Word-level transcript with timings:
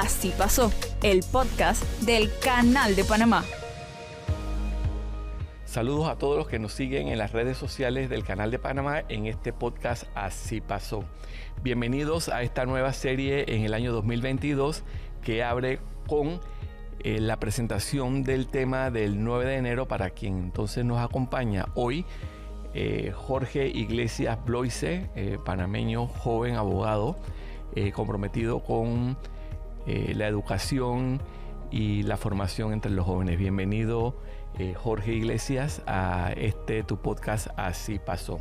Así 0.00 0.32
pasó, 0.38 0.70
el 1.02 1.24
podcast 1.32 1.82
del 2.02 2.30
Canal 2.38 2.94
de 2.94 3.02
Panamá. 3.02 3.42
Saludos 5.64 6.08
a 6.08 6.16
todos 6.16 6.36
los 6.38 6.46
que 6.46 6.60
nos 6.60 6.72
siguen 6.72 7.08
en 7.08 7.18
las 7.18 7.32
redes 7.32 7.58
sociales 7.58 8.08
del 8.08 8.22
Canal 8.22 8.52
de 8.52 8.60
Panamá 8.60 9.02
en 9.08 9.26
este 9.26 9.52
podcast 9.52 10.04
Así 10.14 10.60
pasó. 10.60 11.02
Bienvenidos 11.64 12.28
a 12.28 12.42
esta 12.42 12.64
nueva 12.64 12.92
serie 12.92 13.44
en 13.48 13.64
el 13.64 13.74
año 13.74 13.92
2022 13.92 14.84
que 15.20 15.42
abre 15.42 15.80
con 16.06 16.38
eh, 17.00 17.18
la 17.20 17.40
presentación 17.40 18.22
del 18.22 18.46
tema 18.46 18.92
del 18.92 19.24
9 19.24 19.46
de 19.46 19.56
enero 19.56 19.88
para 19.88 20.10
quien 20.10 20.38
entonces 20.38 20.84
nos 20.84 21.00
acompaña 21.00 21.66
hoy. 21.74 22.04
Eh, 22.72 23.12
Jorge 23.16 23.66
Iglesias 23.66 24.38
Bloise, 24.44 25.10
eh, 25.16 25.38
panameño, 25.44 26.06
joven 26.06 26.54
abogado, 26.54 27.16
comprometido 27.94 28.60
con 28.60 29.16
eh, 29.88 30.12
la 30.14 30.26
educación 30.26 31.22
y 31.70 32.02
la 32.02 32.18
formación 32.18 32.74
entre 32.74 32.90
los 32.90 33.06
jóvenes. 33.06 33.38
Bienvenido 33.38 34.14
eh, 34.58 34.74
Jorge 34.74 35.14
Iglesias 35.14 35.80
a 35.86 36.30
este 36.36 36.82
tu 36.82 36.98
podcast 36.98 37.46
Así 37.56 37.98
pasó. 37.98 38.38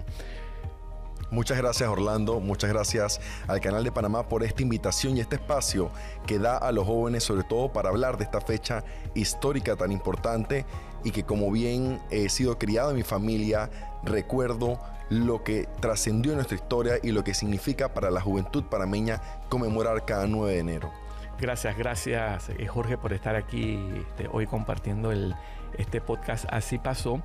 Muchas 1.32 1.58
gracias 1.58 1.88
Orlando, 1.88 2.42
muchas 2.42 2.70
gracias 2.70 3.22
al 3.48 3.62
canal 3.62 3.86
de 3.86 3.94
Panamá 3.94 4.28
por 4.28 4.44
esta 4.44 4.62
invitación 4.62 5.16
y 5.16 5.22
este 5.22 5.38
espacio 5.38 5.90
que 6.26 6.38
da 6.38 6.58
a 6.58 6.73
los 6.73 6.86
jóvenes 6.86 7.23
sobre 7.23 7.44
todo 7.44 7.72
para 7.72 7.90
hablar 7.90 8.18
de 8.18 8.26
esta 8.26 8.42
fecha 8.42 8.84
histórica 9.16 9.78
tan 9.78 9.94
importante 9.94 10.66
y 11.06 11.12
que 11.12 11.23
como 11.23 11.50
bien 11.50 12.02
he 12.12 12.28
sido 12.28 12.58
criado 12.58 12.90
en 12.90 12.98
mi 12.98 13.04
familia, 13.04 13.70
recuerdo 14.04 14.82
lo 15.09 15.45
que 15.45 15.66
trascendió 15.80 16.34
en 16.34 16.40
nuestra 16.40 16.58
historia 16.58 16.95
y 17.02 17.12
lo 17.12 17.23
que 17.23 17.34
significa 17.34 17.94
para 17.94 18.12
la 18.12 18.20
juventud 18.20 18.66
panameña 18.66 19.22
conmemorar 19.48 20.04
cada 20.04 20.28
9 20.28 20.52
de 20.52 20.59
enero. 20.59 21.06
Gracias, 21.40 21.78
gracias 21.78 22.50
eh, 22.50 22.66
Jorge 22.66 22.98
por 22.98 23.14
estar 23.14 23.36
aquí 23.36 23.80
este, 23.96 24.28
hoy 24.32 24.48
compartiendo 24.48 25.12
el, 25.12 25.36
este 25.78 26.02
podcast. 26.02 26.46
Así 26.50 26.80
pasó. 26.80 27.22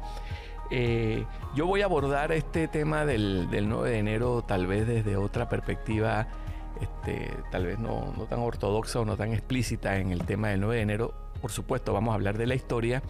Eh, 0.70 1.24
yo 1.54 1.66
voy 1.66 1.82
a 1.82 1.86
abordar 1.86 2.32
este 2.32 2.68
tema 2.68 3.04
del, 3.06 3.48
9 3.50 3.90
de 3.90 3.98
enero 3.98 4.42
tal 4.42 4.66
vez 4.66 4.86
desde 4.86 5.16
otra 5.16 5.48
perspectiva, 5.48 6.26
este, 6.80 7.30
tal 7.50 7.66
vez 7.66 7.78
no, 7.78 8.12
tan 8.28 8.40
ortodoxa 8.40 9.00
o 9.00 9.04
no 9.04 9.16
tan 9.16 9.32
explícita 9.32 9.98
en 9.98 10.12
el 10.12 10.24
tema 10.24 10.48
del 10.48 10.60
9 10.60 10.76
de 10.76 10.82
enero. 10.82 11.14
Por 11.40 11.50
supuesto, 11.50 11.92
vamos 11.92 12.12
a 12.12 12.14
hablar 12.14 12.38
de 12.38 12.46
la 12.46 12.54
historia, 12.54 13.02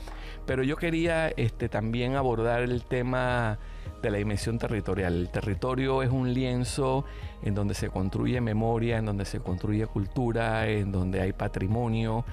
pero 0.46 0.62
yo 0.62 0.76
quería 0.76 1.28
este, 1.28 1.68
también 1.68 2.16
abordar 2.16 2.62
el 2.62 2.84
tema 2.84 3.58
de 4.00 4.10
la 4.10 4.18
dimensión 4.18 4.58
territorial. 4.58 5.14
El 5.14 5.28
territorio 5.30 6.02
es 6.02 6.10
un 6.10 6.32
lienzo 6.32 7.04
en 7.42 7.54
donde 7.54 7.74
se 7.74 7.90
construye 7.90 8.40
memoria, 8.40 8.98
en 8.98 9.06
donde 9.06 9.24
se 9.24 9.40
construye 9.40 9.86
cultura, 9.86 10.68
en 10.68 10.92
donde 10.92 11.20
hay 11.20 11.32
patrimonio. 11.32 12.24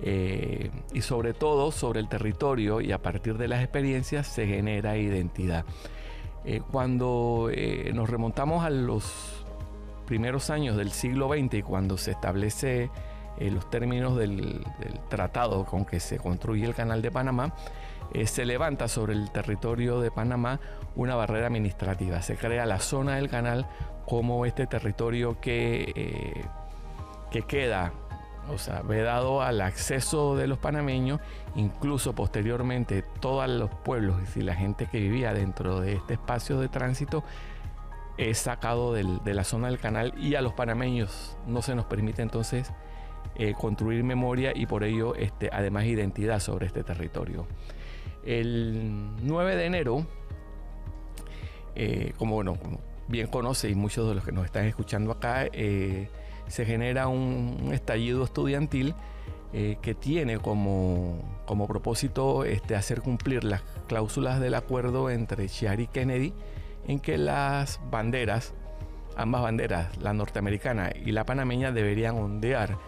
Eh, 0.00 0.70
y 0.92 1.00
sobre 1.00 1.32
todo 1.32 1.72
sobre 1.72 2.00
el 2.00 2.08
territorio 2.08 2.82
y 2.82 2.92
a 2.92 2.98
partir 2.98 3.38
de 3.38 3.48
las 3.48 3.62
experiencias 3.62 4.26
se 4.26 4.46
genera 4.46 4.96
identidad. 4.98 5.64
Eh, 6.44 6.60
cuando 6.70 7.48
eh, 7.50 7.90
nos 7.94 8.08
remontamos 8.08 8.64
a 8.64 8.70
los 8.70 9.45
primeros 10.06 10.50
años 10.50 10.76
del 10.76 10.92
siglo 10.92 11.28
XX 11.28 11.54
y 11.54 11.62
cuando 11.62 11.98
se 11.98 12.12
establece 12.12 12.90
los 13.38 13.68
términos 13.68 14.16
del, 14.16 14.64
tratado 15.10 15.66
con 15.66 15.84
que 15.84 16.00
se 16.00 16.18
construye 16.18 16.64
el 16.64 16.74
canal 16.74 17.02
de 17.02 17.10
Panamá, 17.10 17.52
se 18.24 18.46
levanta 18.46 18.88
sobre 18.88 19.12
el 19.12 19.30
territorio 19.30 20.00
de 20.00 20.10
Panamá 20.10 20.58
una 20.94 21.14
barrera 21.14 21.46
administrativa. 21.46 22.22
Se 22.22 22.36
crea 22.36 22.64
la 22.66 22.80
zona 22.80 23.16
del 23.16 23.28
canal 23.28 23.66
como 24.06 24.46
este 24.46 24.66
territorio 24.66 25.40
que, 25.40 25.92
eh, 25.94 26.44
que 27.30 27.42
queda, 27.42 27.92
o 28.48 28.58
sea, 28.58 28.82
vedado 28.82 29.42
al 29.42 29.60
acceso 29.60 30.36
de 30.36 30.46
los 30.46 30.58
panameños, 30.58 31.20
incluso 31.56 32.14
posteriormente 32.14 33.02
todos 33.20 33.48
los 33.48 33.70
pueblos 33.70 34.16
y 34.36 34.40
la 34.40 34.54
gente 34.54 34.86
que 34.86 35.00
vivía 35.00 35.34
dentro 35.34 35.80
de 35.80 35.94
este 35.94 36.14
espacio 36.14 36.60
de 36.60 36.68
tránsito 36.68 37.24
es 38.18 38.38
sacado 38.38 38.94
de 38.94 39.34
la 39.34 39.44
zona 39.44 39.68
del 39.68 39.78
canal 39.78 40.14
y 40.18 40.34
a 40.34 40.40
los 40.40 40.54
panameños 40.54 41.36
no 41.46 41.62
se 41.62 41.74
nos 41.74 41.84
permite 41.84 42.22
entonces 42.22 42.72
eh, 43.38 43.52
construir 43.52 44.02
memoria 44.02 44.52
y 44.54 44.64
por 44.64 44.82
ello 44.82 45.14
este, 45.14 45.50
además 45.52 45.84
identidad 45.84 46.40
sobre 46.40 46.66
este 46.66 46.82
territorio. 46.82 47.46
El 48.24 49.14
9 49.22 49.56
de 49.56 49.66
enero, 49.66 50.06
eh, 51.74 52.14
como 52.16 52.36
bueno, 52.36 52.56
bien 53.08 53.26
conoce 53.26 53.68
y 53.68 53.74
muchos 53.74 54.08
de 54.08 54.14
los 54.14 54.24
que 54.24 54.32
nos 54.32 54.46
están 54.46 54.64
escuchando 54.64 55.12
acá, 55.12 55.46
eh, 55.52 56.08
se 56.46 56.64
genera 56.64 57.08
un, 57.08 57.70
estallido 57.72 58.24
estudiantil 58.24 58.94
que 59.52 59.94
tiene 59.94 60.38
como, 60.38 61.42
como 61.46 61.66
propósito 61.66 62.44
este, 62.44 62.76
hacer 62.76 63.00
cumplir 63.00 63.42
las 63.42 63.62
cláusulas 63.88 64.38
del 64.38 64.52
acuerdo 64.52 65.08
entre 65.08 65.48
Chiari 65.48 65.84
y 65.84 65.86
Kennedy 65.86 66.34
en 66.86 67.00
que 67.00 67.18
las 67.18 67.80
banderas, 67.90 68.54
ambas 69.16 69.42
banderas, 69.42 69.96
la 69.98 70.12
norteamericana 70.12 70.90
y 70.94 71.12
la 71.12 71.24
panameña, 71.24 71.72
deberían 71.72 72.16
ondear 72.16 72.78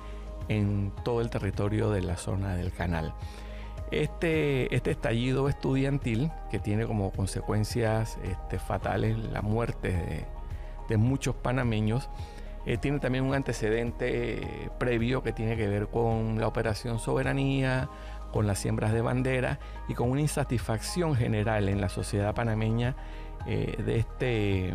en 0.49 0.93
todo 1.05 1.21
el 1.21 1.31
territorio 1.31 1.91
de 1.91 2.03
la 2.03 2.17
zona 2.17 2.55
del 2.55 2.73
canal. 2.73 3.15
Este, 3.91 4.75
este 4.75 4.91
estallido 4.91 5.49
estudiantil, 5.49 6.31
que 6.51 6.59
tiene 6.59 6.87
como 6.87 7.11
consecuencias 7.11 8.19
este, 8.23 8.59
fatales 8.59 9.17
la 9.17 9.41
muerte 9.41 10.27
de, 10.89 10.97
muchos 10.97 11.35
panameños, 11.35 12.09
eh, 12.67 12.77
tiene 12.77 12.99
también 12.99 13.25
un 13.25 13.35
antecedente 13.35 14.43
eh, 14.43 14.71
previo 14.79 15.23
que 15.23 15.33
tiene 15.33 15.57
que 15.57 15.69
ver 15.69 15.89
con 15.89 16.39
la 16.39 16.47
operación 16.47 16.99
soberanía, 16.99 17.89
con 18.33 18.47
las 18.47 18.59
siembras 18.59 18.93
de 18.93 19.01
bandera 19.01 19.59
y 19.89 19.95
con 19.95 20.11
una 20.11 20.21
insatisfacción 20.21 21.15
general 21.15 21.69
en 21.69 21.81
la 21.81 21.89
sociedad 21.89 22.35
panameña 22.35 22.95
eh, 23.51 23.83
de, 23.83 23.97
este, 23.97 24.75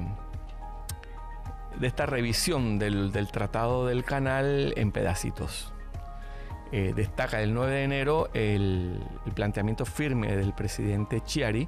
de 1.79 1.87
esta 1.87 2.07
revisión 2.07 2.79
del, 2.79 3.11
del 3.11 3.27
Tratado 3.27 3.85
del 3.85 4.03
Canal 4.03 4.73
en 4.77 4.91
pedacitos. 4.91 5.71
Eh, 6.71 6.93
destaca 6.95 7.43
el 7.43 7.53
9 7.53 7.71
de 7.71 7.83
enero 7.83 8.29
el, 8.33 8.99
planteamiento 9.35 9.85
firme 9.85 10.35
del 10.35 10.53
presidente 10.53 11.21
Chiari, 11.21 11.67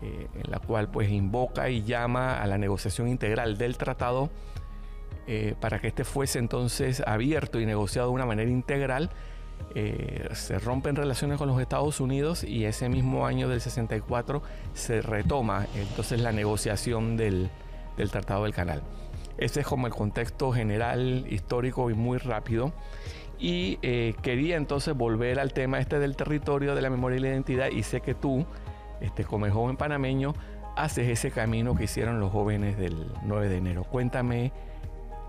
eh, 0.00 0.28
en 0.32 0.50
la 0.50 0.60
cual 0.60 0.90
pues 0.90 1.10
invoca 1.10 1.68
y 1.68 1.82
llama 1.82 2.40
a 2.40 2.46
la 2.46 2.56
negociación 2.56 3.08
integral 3.08 3.58
del 3.58 3.76
tratado 3.76 4.30
para 5.60 5.78
que 5.78 5.86
este 5.86 6.02
fuese 6.02 6.40
entonces 6.40 7.04
abierto 7.06 7.60
y 7.60 7.66
negociado 7.66 8.08
de 8.08 8.14
una 8.14 8.26
manera 8.26 8.50
integral. 8.50 9.10
Se 10.32 10.58
rompen 10.58 10.96
relaciones 10.96 11.38
con 11.38 11.48
los 11.48 11.60
Estados 11.60 12.00
Unidos 12.00 12.42
y 12.44 12.64
ese 12.64 12.88
mismo 12.88 13.26
año 13.26 13.48
del 13.48 13.60
64 13.60 14.42
se 14.74 15.00
retoma 15.00 15.66
entonces 15.76 16.20
la 16.20 16.32
negociación 16.32 17.16
del, 17.16 17.50
del 17.96 18.10
Tratado 18.10 18.44
del 18.44 18.54
Canal. 18.54 18.82
Ese 19.38 19.60
es 19.60 19.66
como 19.66 19.86
el 19.86 19.92
contexto 19.92 20.52
general, 20.52 21.24
histórico 21.30 21.90
y 21.90 21.94
muy 21.94 22.18
rápido 22.18 22.72
y 23.40 23.78
eh, 23.80 24.14
quería 24.22 24.56
entonces 24.56 24.94
volver 24.94 25.40
al 25.40 25.52
tema 25.54 25.78
este 25.78 25.98
del 25.98 26.14
territorio, 26.14 26.74
de 26.74 26.82
la 26.82 26.90
memoria 26.90 27.16
y 27.16 27.20
la 27.20 27.28
identidad 27.28 27.68
y 27.70 27.82
sé 27.82 28.02
que 28.02 28.14
tú, 28.14 28.44
este, 29.00 29.24
como 29.24 29.50
joven 29.50 29.78
panameño, 29.78 30.34
haces 30.76 31.08
ese 31.08 31.30
camino 31.30 31.74
que 31.74 31.84
hicieron 31.84 32.20
los 32.20 32.30
jóvenes 32.30 32.76
del 32.76 33.10
9 33.22 33.48
de 33.48 33.56
enero. 33.56 33.84
Cuéntame 33.84 34.52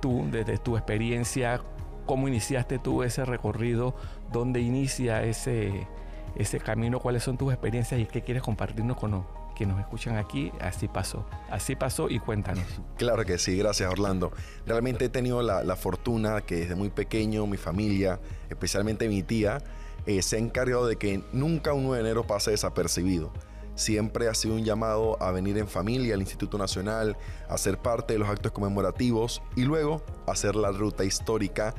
tú, 0.02 0.28
desde 0.30 0.58
tu 0.58 0.76
experiencia, 0.76 1.62
cómo 2.06 2.28
iniciaste 2.28 2.80
tú 2.80 3.04
ese 3.04 3.26
recorrido, 3.26 3.96
dónde 4.32 4.62
inicia 4.62 5.24
ese, 5.24 5.88
ese 6.36 6.60
camino, 6.60 7.00
cuáles 7.00 7.24
son 7.24 7.38
tus 7.38 7.52
experiencias 7.52 8.00
y 8.00 8.06
qué 8.06 8.22
quieres 8.22 8.44
compartirnos 8.44 8.98
con, 8.98 9.12
nosotros 9.12 9.42
que 9.62 9.68
nos 9.68 9.80
escuchan 9.80 10.18
aquí, 10.18 10.52
así 10.60 10.88
pasó. 10.88 11.26
Así 11.50 11.76
pasó 11.76 12.10
y 12.10 12.20
cuéntanos. 12.20 12.64
Claro 12.98 13.26
que 13.26 13.38
sí, 13.38 13.58
gracias 13.58 13.92
Orlando. 13.92 14.32
Realmente 14.66 15.06
he 15.06 15.10
tenido 15.10 15.42
la, 15.44 15.76
fortuna 15.76 16.42
que 16.42 16.56
desde 16.56 16.76
muy 16.76 16.90
pequeño 16.90 17.46
mi 17.48 17.58
familia, 17.58 18.20
especialmente 18.50 19.08
mi 19.08 19.24
tía, 19.24 19.60
eh, 20.06 20.22
se 20.22 20.38
ha 20.38 20.40
encargado 20.40 20.88
de 20.88 20.96
que 20.96 21.24
nunca 21.32 21.74
un 21.74 21.84
9 21.84 21.98
de 21.98 22.10
enero 22.10 22.26
pase 22.26 22.52
desapercibido. 22.52 23.32
Siempre 23.76 24.28
ha 24.28 24.34
sido 24.34 24.56
un 24.56 24.64
llamado 24.64 25.22
a 25.22 25.32
venir 25.32 25.58
en 25.58 25.68
familia 25.68 26.14
al 26.14 26.22
Instituto 26.22 26.58
Nacional, 26.58 27.18
a 27.50 27.58
ser 27.58 27.78
parte 27.78 28.14
de 28.14 28.20
los 28.20 28.30
actos 28.30 28.52
conmemorativos 28.52 29.42
y 29.56 29.64
luego 29.64 30.04
hacer 30.28 30.56
la 30.56 30.72
ruta 30.72 31.04
histórica 31.04 31.74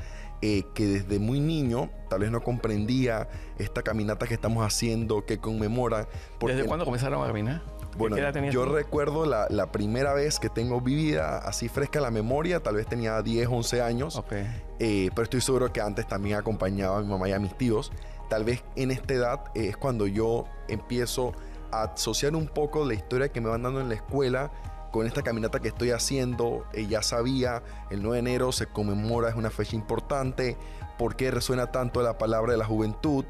eh, 0.44 0.64
que 0.74 0.86
desde 0.86 1.20
muy 1.20 1.38
niño 1.38 1.88
tal 2.10 2.20
vez 2.20 2.32
no 2.32 2.42
comprendía 2.42 3.28
esta 3.58 3.82
caminata 3.82 4.26
que 4.26 4.34
estamos 4.34 4.66
haciendo, 4.66 5.24
que 5.24 5.38
conmemora. 5.38 6.08
¿Desde 6.40 6.64
cuándo 6.64 6.84
comenzaron 6.84 7.22
a 7.22 7.28
caminar? 7.28 7.62
Bueno, 7.96 8.16
yo 8.50 8.64
recuerdo 8.64 9.24
la, 9.24 9.70
primera 9.70 10.14
vez 10.14 10.40
que 10.40 10.48
tengo 10.48 10.80
vivida 10.80 11.38
así 11.38 11.68
fresca 11.68 12.00
la 12.00 12.10
memoria, 12.10 12.60
tal 12.60 12.74
vez 12.74 12.86
tenía 12.88 13.22
10, 13.22 13.48
11 13.48 13.82
años, 13.82 14.22
eh, 14.80 15.10
pero 15.14 15.22
estoy 15.22 15.40
seguro 15.40 15.72
que 15.72 15.80
antes 15.80 16.08
también 16.08 16.36
acompañaba 16.38 16.98
a 16.98 17.02
mi 17.02 17.08
mamá 17.08 17.28
y 17.28 17.32
a 17.32 17.38
mis 17.38 17.56
tíos. 17.56 17.92
Tal 18.28 18.44
vez 18.44 18.64
en 18.74 18.90
esta 18.90 19.14
edad 19.14 19.44
eh, 19.54 19.68
es 19.68 19.76
cuando 19.76 20.08
yo 20.08 20.46
empiezo 20.68 21.34
asociar 21.72 22.36
un 22.36 22.46
poco 22.46 22.84
la 22.84 22.94
historia 22.94 23.30
que 23.30 23.40
me 23.40 23.48
van 23.48 23.62
dando 23.62 23.80
en 23.80 23.88
la 23.88 23.94
escuela 23.94 24.52
con 24.92 25.06
esta 25.06 25.22
caminata 25.22 25.58
que 25.58 25.68
estoy 25.68 25.90
haciendo, 25.90 26.66
eh, 26.74 26.86
ya 26.86 27.02
sabía, 27.02 27.62
el 27.90 28.02
9 28.02 28.16
de 28.16 28.20
enero 28.20 28.52
se 28.52 28.66
conmemora, 28.66 29.30
es 29.30 29.34
una 29.34 29.50
fecha 29.50 29.74
importante, 29.74 30.56
¿por 30.98 31.16
qué 31.16 31.30
resuena 31.30 31.72
tanto 31.72 32.02
la 32.02 32.18
palabra 32.18 32.52
de 32.52 32.58
la 32.58 32.66
juventud? 32.66 33.24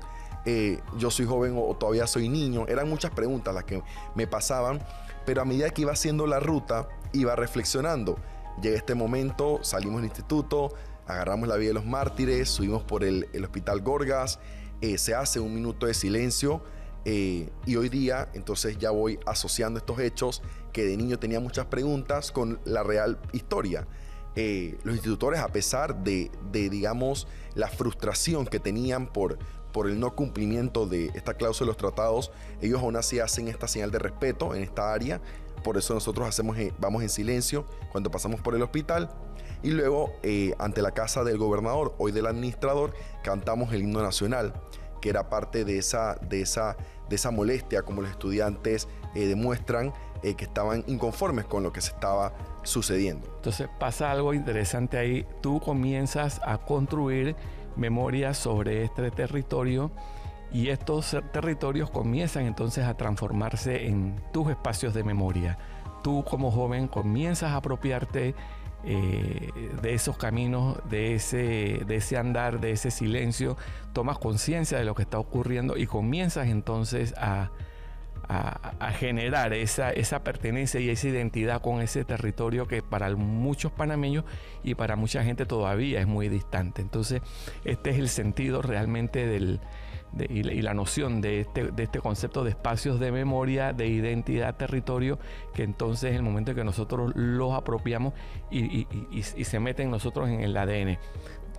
Eh, 0.45 0.81
yo 0.99 1.13
soy 1.13 1.25
joven 1.25 1.55
o 1.57 1.75
todavía 1.77 2.09
soy 2.09 2.29
niño, 2.29 2.67
eran 2.67 2.89
muchas 2.89 3.13
preguntas 3.13 3.55
las 3.55 3.63
que 3.63 3.81
me 4.17 4.27
pasaban, 4.27 4.81
pero 5.25 5.41
a 5.41 5.45
medida 5.45 5.71
que 5.71 5.83
iba 5.83 5.93
haciendo 5.93 6.27
la 6.27 6.41
ruta, 6.41 6.89
iba 7.13 7.37
reflexionando. 7.37 8.19
Llega 8.61 8.77
este 8.77 8.97
momento, 8.97 9.61
salimos 9.63 10.03
del 10.03 10.07
instituto, 10.07 10.75
agarramos 11.07 11.49
la 11.49 11.57
vía 11.57 11.69
de 11.69 11.75
los 11.75 11.87
mártires, 11.87 12.49
subimos 12.49 12.83
por 12.83 13.05
el, 13.05 13.29
hospital 13.41 13.83
Gorgas, 13.83 14.41
eh, 14.81 14.99
se 14.99 15.15
hace 15.15 15.39
un 15.39 15.55
minuto 15.55 15.87
de 15.87 15.95
silencio 15.95 16.61
y 17.05 17.77
hoy 17.77 17.89
día 17.89 18.29
entonces 18.35 18.79
ya 18.79 18.91
voy 18.91 19.19
asociando 19.27 19.79
estos 19.79 19.99
hechos 19.99 20.43
que 20.73 20.85
de 20.85 20.97
niño 20.97 21.19
tenía 21.19 21.41
muchas 21.41 21.67
preguntas 21.67 22.33
con 22.33 22.61
la 22.65 22.83
real 22.83 23.19
historia. 23.33 23.87
Eh, 24.35 24.79
los 24.83 24.95
institutores, 24.95 25.41
a 25.41 25.49
pesar 25.49 26.03
de, 26.03 26.31
digamos, 26.53 27.29
la 27.55 27.69
frustración 27.69 28.47
que 28.47 28.59
tenían 28.59 29.13
por, 29.13 29.39
por 29.73 29.89
el 29.89 30.01
no 30.01 30.15
cumplimiento 30.15 30.87
de 30.87 31.07
esta 31.15 31.35
cláusula 31.35 31.67
de 31.67 31.71
los 31.73 31.77
tratados, 31.77 32.33
ellos 32.63 32.81
aún 32.81 32.97
así 32.97 33.21
hacen 33.21 33.49
esta 33.49 33.69
señal 33.69 33.91
de 33.91 33.99
respeto 33.99 34.55
en 34.55 34.63
esta 34.63 34.93
área. 34.93 35.21
Por 35.63 35.77
eso 35.77 35.95
nosotros 35.95 36.27
hacemos, 36.27 36.57
eh, 36.59 36.73
vamos 36.79 37.03
en 37.03 37.11
silencio 37.11 37.67
cuando 37.91 38.11
pasamos 38.11 38.41
por 38.41 38.55
el 38.55 38.63
hospital. 38.63 39.11
Y 39.63 39.71
luego, 39.71 40.13
eh, 40.23 40.55
ante 40.59 40.83
la 40.83 40.93
casa 40.93 41.23
del 41.23 41.39
gobernador, 41.39 41.95
hoy 41.99 42.11
del 42.11 42.27
administrador, 42.27 42.95
cantamos 43.23 43.73
el 43.73 43.83
himno 43.83 44.03
nacional, 44.03 44.55
que 45.01 45.11
era 45.11 45.29
parte 45.29 45.65
de 45.65 45.79
esa, 45.79 46.17
de 46.17 46.41
esa, 46.41 46.77
de 47.13 47.17
esa 47.17 47.31
molestia 47.31 47.83
como 47.83 48.01
los 48.01 48.11
estudiantes 48.11 48.89
demuestran 49.15 49.93
eh, 50.23 50.35
que 50.35 50.45
estaban 50.45 50.83
inconformes 50.87 51.45
con 51.45 51.63
lo 51.63 51.71
que 51.71 51.83
se 51.83 51.91
estaba 51.91 52.33
sucediendo. 52.63 53.29
Entonces 53.37 53.69
pasa 53.79 54.11
algo 54.11 54.33
interesante 54.33 54.97
ahí. 54.97 55.27
Tú 55.43 55.61
comienzas 55.61 56.41
a 56.43 56.57
construir 56.57 57.37
memorias 57.77 58.39
sobre 58.39 58.85
este 58.85 59.11
territorio 59.11 59.91
y 60.51 60.69
estos 60.71 61.15
territorios 61.35 61.91
comienzan 61.91 62.47
entonces 62.47 62.87
a 62.87 62.95
transformarse 62.95 63.87
en 63.87 64.17
tus 64.33 64.49
espacios 64.49 64.95
de 64.95 65.05
memoria. 65.05 65.59
Tú 66.03 66.25
como 66.25 66.51
joven 66.51 66.89
comienzas 66.89 67.51
a 67.51 67.57
apropiarte 67.57 68.35
eh, 68.85 69.51
de 69.81 69.95
esos 69.95 70.17
caminos, 70.17 70.79
de 70.89 71.15
ese, 71.15 71.83
de 71.87 71.97
ese 71.97 72.17
andar, 72.17 72.61
de 72.61 72.73
ese 72.73 72.91
silencio, 72.91 73.57
tomas 73.93 74.19
conciencia 74.19 74.79
de 74.79 74.85
lo 74.85 74.95
que 74.95 75.03
está 75.03 75.19
ocurriendo 75.19 75.77
y 75.77 75.87
comienzas 75.87 76.49
entonces 76.49 77.15
a, 77.17 77.51
a, 78.29 78.91
generar 78.93 79.53
esa, 79.53 79.91
esa 79.91 80.23
pertenencia 80.25 80.81
y 80.81 80.91
esa 80.91 81.09
identidad 81.09 81.61
con 81.61 81.81
ese 81.83 82.05
territorio 82.05 82.67
que 82.67 82.83
para 82.83 83.15
muchos 83.15 83.73
panameños 83.73 84.25
y 84.63 84.75
para 84.75 84.97
mucha 84.97 85.23
gente 85.23 85.45
todavía 85.45 86.01
es 86.01 86.07
muy 86.07 86.29
distante. 86.29 86.83
Entonces, 86.83 87.21
este 87.65 87.91
es 87.91 87.99
el 87.99 88.09
sentido 88.09 88.63
realmente 88.63 89.27
del, 89.27 89.61
y, 90.19 90.43
la, 90.63 90.75
noción 90.75 91.21
de 91.21 91.41
este, 91.41 91.71
de 91.71 91.83
este 91.83 92.01
concepto 92.01 92.45
de 92.45 92.51
espacios 92.51 93.01
de 93.01 93.13
memoria, 93.13 93.73
de 93.73 93.87
identidad, 93.87 94.57
territorio, 94.57 95.19
que 95.55 95.63
entonces 95.63 96.11
es 96.11 96.17
el 96.17 96.23
momento 96.23 96.51
en 96.51 96.59
que 96.59 96.65
nosotros 96.65 97.13
los 97.15 97.55
apropiamos 97.55 98.15
y, 98.51 98.87
y, 99.11 99.23
se 99.23 99.61
meten 99.61 99.91
nosotros 99.91 100.29
en 100.29 100.41
el 100.41 100.57
ADN 100.57 100.99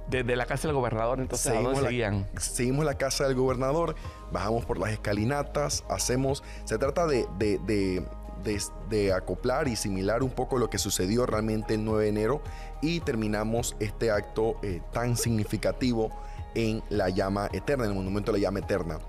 desde 0.10 0.36
la 0.36 0.46
casa 0.46 0.68
del 0.68 0.76
gobernador, 0.76 1.20
entonces 1.20 1.52
seguimos 1.52 1.80
¿a 1.80 1.84
seguían? 1.84 2.28
seguimos 2.38 2.86
la 2.86 2.98
casa 2.98 3.26
del 3.26 3.36
gobernador, 3.36 3.96
bajamos 4.32 4.66
por 4.66 4.78
las 4.78 4.92
escalinatas, 4.92 5.86
hacemos. 5.90 6.44
Se 6.66 6.78
trata 6.78 7.08
de, 7.08 7.26
de, 7.38 9.14
acoplar 9.14 9.68
y 9.68 9.76
similar 9.76 10.22
un 10.24 10.32
poco 10.32 10.58
lo 10.58 10.70
que 10.70 10.78
sucedió 10.78 11.26
realmente 11.26 11.76
el 11.76 11.86
9 11.86 12.04
de 12.04 12.10
enero 12.10 12.42
y 12.82 13.00
terminamos 13.00 13.76
este 13.80 14.12
acto 14.12 14.58
eh, 14.62 14.82
tan 14.92 15.16
significativo 15.16 16.12
en 16.56 16.84
la 16.90 17.10
llama 17.10 17.50
eterna, 17.54 17.86
en 17.86 17.92
el 17.92 17.96
monumento 17.96 18.32
de 18.32 18.40
la 18.40 18.44
llama 18.44 18.60
eterna. 18.60 19.00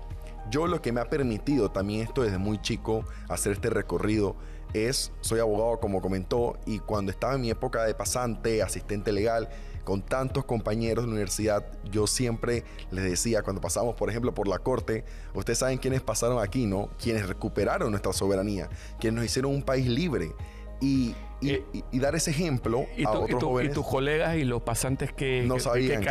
Yo 0.49 0.67
lo 0.67 0.81
que 0.81 0.91
me 0.91 1.01
ha 1.01 1.09
permitido 1.09 1.71
también 1.71 2.01
esto 2.01 2.21
desde 2.21 2.37
muy 2.37 2.61
chico, 2.61 3.03
hacer 3.29 3.53
este 3.53 3.69
recorrido, 3.69 4.35
es, 4.73 5.11
soy 5.21 5.39
abogado 5.39 5.79
como 5.79 6.01
comentó, 6.01 6.57
y 6.65 6.79
cuando 6.79 7.11
estaba 7.11 7.35
en 7.35 7.41
mi 7.41 7.49
época 7.49 7.83
de 7.83 7.95
pasante, 7.95 8.61
asistente 8.61 9.11
legal, 9.11 9.49
con 9.85 10.01
tantos 10.01 10.45
compañeros 10.45 11.03
de 11.03 11.07
la 11.07 11.13
universidad, 11.13 11.65
yo 11.89 12.07
siempre 12.07 12.63
les 12.91 13.05
decía, 13.05 13.43
cuando 13.43 13.61
pasamos, 13.61 13.95
por 13.95 14.09
ejemplo, 14.09 14.33
por 14.33 14.47
la 14.47 14.59
corte, 14.59 15.05
ustedes 15.33 15.59
saben 15.59 15.77
quiénes 15.77 16.01
pasaron 16.01 16.43
aquí, 16.43 16.65
¿no? 16.65 16.89
Quienes 17.01 17.27
recuperaron 17.27 17.91
nuestra 17.91 18.11
soberanía, 18.11 18.67
quienes 18.99 19.15
nos 19.15 19.25
hicieron 19.25 19.53
un 19.53 19.61
país 19.61 19.87
libre. 19.87 20.33
Y, 20.81 21.15
y, 21.41 21.51
eh, 21.51 21.63
dar 21.93 22.15
ese 22.15 22.31
ejemplo 22.31 22.85
a 23.05 23.11
otros 23.11 23.43
jóvenes. 23.43 23.71
Y 23.71 23.75
tus 23.75 23.85
colegas 23.85 24.35
y 24.35 24.43
los 24.43 24.61
pasantes 24.61 25.11
que 25.13 25.43
no 25.43 25.59
sabían. 25.59 26.01
¿qué, 26.01 26.05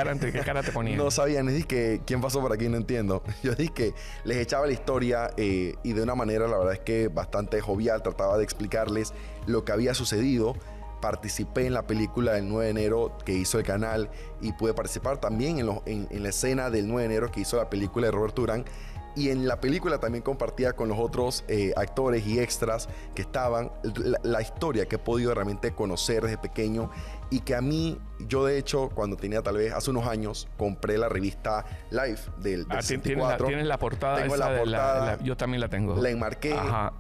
cara, 0.45 0.63
te 0.63 0.73
ponían? 0.73 0.97
no 0.99 1.11
sabían. 1.11 1.47
Dije 1.47 1.67
que 1.67 2.01
quién 2.07 2.21
pasó 2.21 2.41
por 2.41 2.53
aquí, 2.53 2.69
no 2.69 2.77
entiendo. 2.77 3.23
Yo 3.43 3.55
dije 3.55 3.73
que 3.73 3.95
les 4.25 4.39
echaba 4.39 4.67
la 4.67 4.73
historia 4.73 5.31
eh, 5.37 5.75
y 5.83 5.93
de 5.93 6.03
una 6.03 6.15
manera, 6.15 6.47
la 6.49 6.59
verdad 6.59 6.75
es 6.75 6.81
que 6.81 7.09
bastante 7.09 7.61
jovial, 7.61 8.03
trataba 8.03 8.39
de 8.39 8.45
explicarles 8.45 9.13
lo 9.47 9.65
que 9.65 9.73
había 9.73 9.95
sucedido 9.95 10.55
participé 11.05 11.67
en 11.67 11.75
la 11.75 11.87
película 11.87 12.33
del 12.33 12.49
9 12.49 12.65
de 12.65 12.71
enero 12.71 13.19
que 13.27 13.35
hizo 13.35 13.59
el 13.59 13.65
canal 13.65 14.09
y 14.41 14.53
pude 14.53 14.73
participar 14.73 15.19
también 15.19 15.59
en, 15.59 16.23
la 16.23 16.29
escena 16.31 16.71
del 16.71 16.89
9 16.89 17.03
de 17.03 17.15
enero 17.15 17.31
que 17.31 17.41
hizo 17.41 17.59
la 17.59 17.69
película 17.69 18.07
de 18.07 18.13
Roberto 18.13 18.41
Durán. 18.41 18.65
Y 19.17 19.31
en 19.31 19.47
la 19.47 19.61
película 19.61 19.99
también 19.99 20.23
compartía 20.23 20.75
con 20.75 20.89
los 20.89 20.99
otros 20.99 21.45
eh, 21.49 21.73
actores 21.77 22.27
y 22.27 22.41
extras 22.41 22.89
que 23.15 23.23
estaban 23.23 23.71
la, 24.23 24.43
historia 24.43 24.87
que 24.87 24.97
he 24.97 24.99
podido 24.99 25.33
realmente 25.35 25.73
conocer 25.73 26.23
desde 26.23 26.39
pequeño 26.39 26.91
y 27.31 27.41
que 27.41 27.55
a 27.55 27.61
mí, 27.61 27.99
yo 28.29 28.45
de 28.45 28.59
hecho, 28.59 28.91
cuando 28.95 29.17
tenía 29.17 29.43
tal 29.43 29.57
vez 29.57 29.73
hace 29.73 29.91
unos 29.91 30.07
años, 30.07 30.49
compré 30.57 30.99
la 30.99 31.09
revista 31.09 31.65
Life 31.91 32.31
del, 32.39 32.67
del 32.67 32.79
ah, 32.79 32.81
¿tienes, 32.81 33.67
la, 33.67 33.79
portada? 33.79 34.17
Tengo 34.17 34.37
la 34.37 34.59
portada. 34.59 35.19
yo 35.23 35.37
también 35.37 35.61
la 35.61 35.69
tengo. 35.69 35.97
La 35.97 36.11
enmarqué 36.11 36.55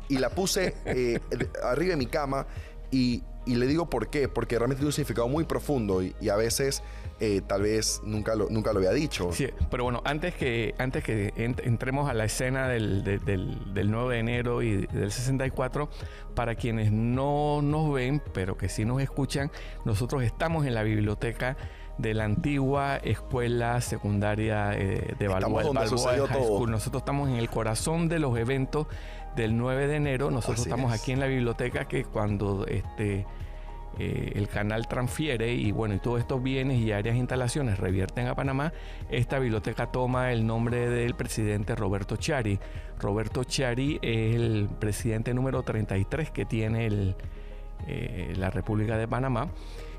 y 0.09 0.19
la 0.19 0.31
puse 0.31 0.77
eh, 0.85 1.21
arriba 1.65 1.91
de 1.91 1.97
mi 1.97 2.07
cama 2.07 2.47
y 2.91 3.23
y 3.47 3.57
le 3.57 3.67
digo 3.67 3.91
por 3.91 4.09
qué, 4.09 4.29
porque 4.29 4.59
realmente 4.59 4.81
tiene 4.81 4.89
un 4.89 4.93
significado 4.93 5.29
muy 5.29 5.45
profundo 5.45 6.03
y, 6.03 6.15
a 6.29 6.37
veces 6.37 6.83
eh, 7.25 7.41
tal 7.41 7.63
vez 7.63 8.01
nunca 8.05 8.35
lo, 8.35 8.49
nunca 8.51 8.73
lo 8.73 8.79
había 8.79 8.93
dicho. 8.93 9.33
Sí, 9.33 9.49
pero 9.71 9.85
bueno, 9.85 10.03
antes 10.05 10.35
que, 10.35 10.75
antes 10.79 11.03
que 11.03 11.33
entremos 11.37 12.09
a 12.09 12.15
la 12.15 12.25
escena 12.25 12.69
del, 12.69 13.05
del, 13.05 13.91
9 13.91 14.15
de 14.15 14.21
enero 14.21 14.63
y 14.63 14.87
del 14.87 15.11
64, 15.11 15.89
para 16.35 16.55
quienes 16.55 16.93
no 16.93 17.61
nos 17.63 17.93
ven, 17.93 18.23
pero 18.33 18.57
que 18.57 18.69
sí 18.69 18.85
nos 18.85 19.01
escuchan, 19.01 19.51
nosotros 19.85 20.23
estamos 20.23 20.67
en 20.67 20.75
la 20.75 20.83
biblioteca 20.83 21.57
de 21.99 22.13
la 22.13 22.25
antigua 22.25 22.97
escuela 22.97 23.81
secundaria 23.81 24.73
eh, 24.75 25.15
de 25.19 25.29
Balboa, 25.29 25.63
Nosotros 25.63 27.03
estamos 27.03 27.29
en 27.29 27.37
el 27.37 27.49
corazón 27.49 28.09
de 28.09 28.19
los 28.19 28.37
eventos 28.37 28.87
del 29.37 29.57
9 29.57 29.87
de 29.87 29.97
enero. 29.97 30.31
Nosotros 30.31 30.61
estamos 30.61 30.93
aquí 30.93 31.13
en 31.13 31.21
la 31.21 31.27
biblioteca 31.27 31.87
que 31.87 32.05
cuando 32.05 32.67
este 32.67 33.27
eh, 33.99 34.33
el 34.35 34.49
canal 34.49 34.89
transfiere 34.89 35.55
y 35.55 35.71
bueno, 35.71 35.95
y 35.95 35.99
todos 36.01 36.21
estos 36.21 36.43
bienes 36.43 36.81
y 36.81 36.91
áreas 36.91 37.17
instalaciones 37.17 37.79
revierten 37.79 38.27
a 38.27 38.35
Panamá, 38.35 38.73
esta 39.09 39.39
biblioteca 39.39 39.93
toma 39.93 40.33
el 40.33 40.47
nombre 40.47 40.89
del 40.91 41.15
presidente 41.15 41.77
Roberto 41.77 42.17
Chari. 42.17 42.59
Roberto 42.99 43.45
Chari 43.45 43.99
es 44.03 44.35
el 44.35 44.69
presidente 44.81 45.33
número 45.33 45.63
33 45.63 46.31
que 46.31 46.45
tiene 46.45 47.15
eh, 47.87 48.33
la 48.37 48.51
República 48.51 48.97
de 48.97 49.07
Panamá. 49.07 49.49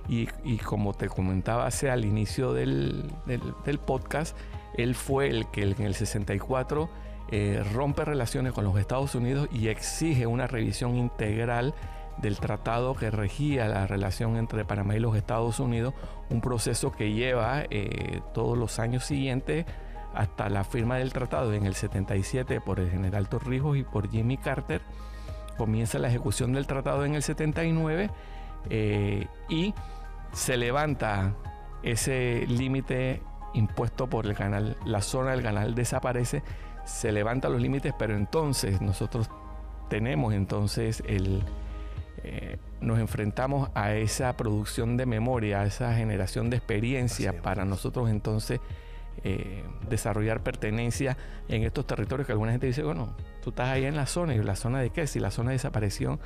Y, 0.07 0.27
como 0.57 0.93
te 0.93 1.07
comentaba 1.07 1.65
hace 1.65 1.89
al 1.89 2.05
inicio 2.05 2.53
del, 2.53 3.11
del, 3.25 3.79
podcast, 3.79 4.37
él 4.77 4.93
fue 4.93 5.29
el 5.29 5.49
que 5.49 5.63
en 5.63 5.81
el 5.81 5.95
64 5.95 6.89
eh, 7.31 7.63
rompe 7.73 8.05
relaciones 8.05 8.53
con 8.53 8.65
los 8.65 8.77
Estados 8.77 9.15
Unidos 9.15 9.49
y 9.51 9.69
exige 9.69 10.27
una 10.27 10.45
revisión 10.45 10.95
integral 10.95 11.73
del 12.17 12.39
tratado 12.39 12.95
que 12.95 13.11
regía 13.11 13.67
la 13.67 13.87
relación 13.87 14.37
entre 14.37 14.65
Panamá 14.65 14.95
y 14.95 14.99
los 14.99 15.15
Estados 15.15 15.59
Unidos, 15.59 15.93
un 16.29 16.41
proceso 16.41 16.91
que 16.91 17.13
lleva 17.13 17.63
eh, 17.69 18.21
todos 18.33 18.57
los 18.57 18.79
años 18.79 19.05
siguientes 19.05 19.65
hasta 20.13 20.49
la 20.49 20.63
firma 20.63 20.97
del 20.97 21.11
tratado 21.11 21.53
en 21.53 21.65
el 21.65 21.75
77 21.75 22.61
por 22.61 22.79
el 22.79 22.89
general 22.89 23.27
Torrijos 23.27 23.77
y 23.77 23.83
por 23.83 24.09
Jimmy 24.09 24.37
Carter. 24.37 24.81
Comienza 25.57 25.99
la 25.99 26.07
ejecución 26.07 26.53
del 26.53 26.67
tratado 26.67 27.05
en 27.05 27.15
el 27.15 27.23
79 27.23 28.09
eh, 28.69 29.27
y 29.49 29.73
se 30.31 30.57
levanta 30.57 31.33
ese 31.83 32.45
límite 32.47 33.21
impuesto 33.53 34.07
por 34.07 34.25
el 34.25 34.35
canal, 34.35 34.77
la 34.85 35.01
zona 35.01 35.31
del 35.31 35.43
canal 35.43 35.75
desaparece 35.75 36.43
se 36.85 37.11
levantan 37.11 37.51
los 37.51 37.61
límites, 37.61 37.93
pero 37.97 38.15
entonces 38.15 38.79
nosotros 38.81 39.29
tenemos 39.89 40.33
entonces 40.33 41.03
el... 41.05 41.43
Eh, 42.27 42.57
nos 42.81 42.97
enfrentamos 42.97 43.69
a 43.75 43.93
esa 43.93 44.35
producción 44.35 44.97
de 44.97 45.05
memoria, 45.05 45.61
a 45.61 45.65
esa 45.67 45.93
generación 45.93 46.49
de 46.49 46.57
experiencia 46.57 47.39
para 47.43 47.65
nosotros 47.65 48.09
entonces 48.09 48.59
eh, 49.23 49.63
desarrollar 49.87 50.41
pertenencia 50.41 51.17
en 51.49 51.61
estos 51.61 51.85
territorios 51.85 52.25
que 52.25 52.31
alguna 52.31 52.51
gente 52.51 52.65
dice, 52.65 52.81
bueno, 52.81 53.15
tú 53.43 53.51
estás 53.51 53.69
ahí 53.69 53.85
en 53.85 53.95
la 53.95 54.07
zona, 54.07 54.33
y 54.33 54.41
la 54.41 54.55
zona 54.55 54.81
de 54.81 54.89
qué, 54.89 55.05
si 55.05 55.19
la 55.19 55.29
zona 55.29 55.51
de 55.51 55.57
desaparición 55.57 56.19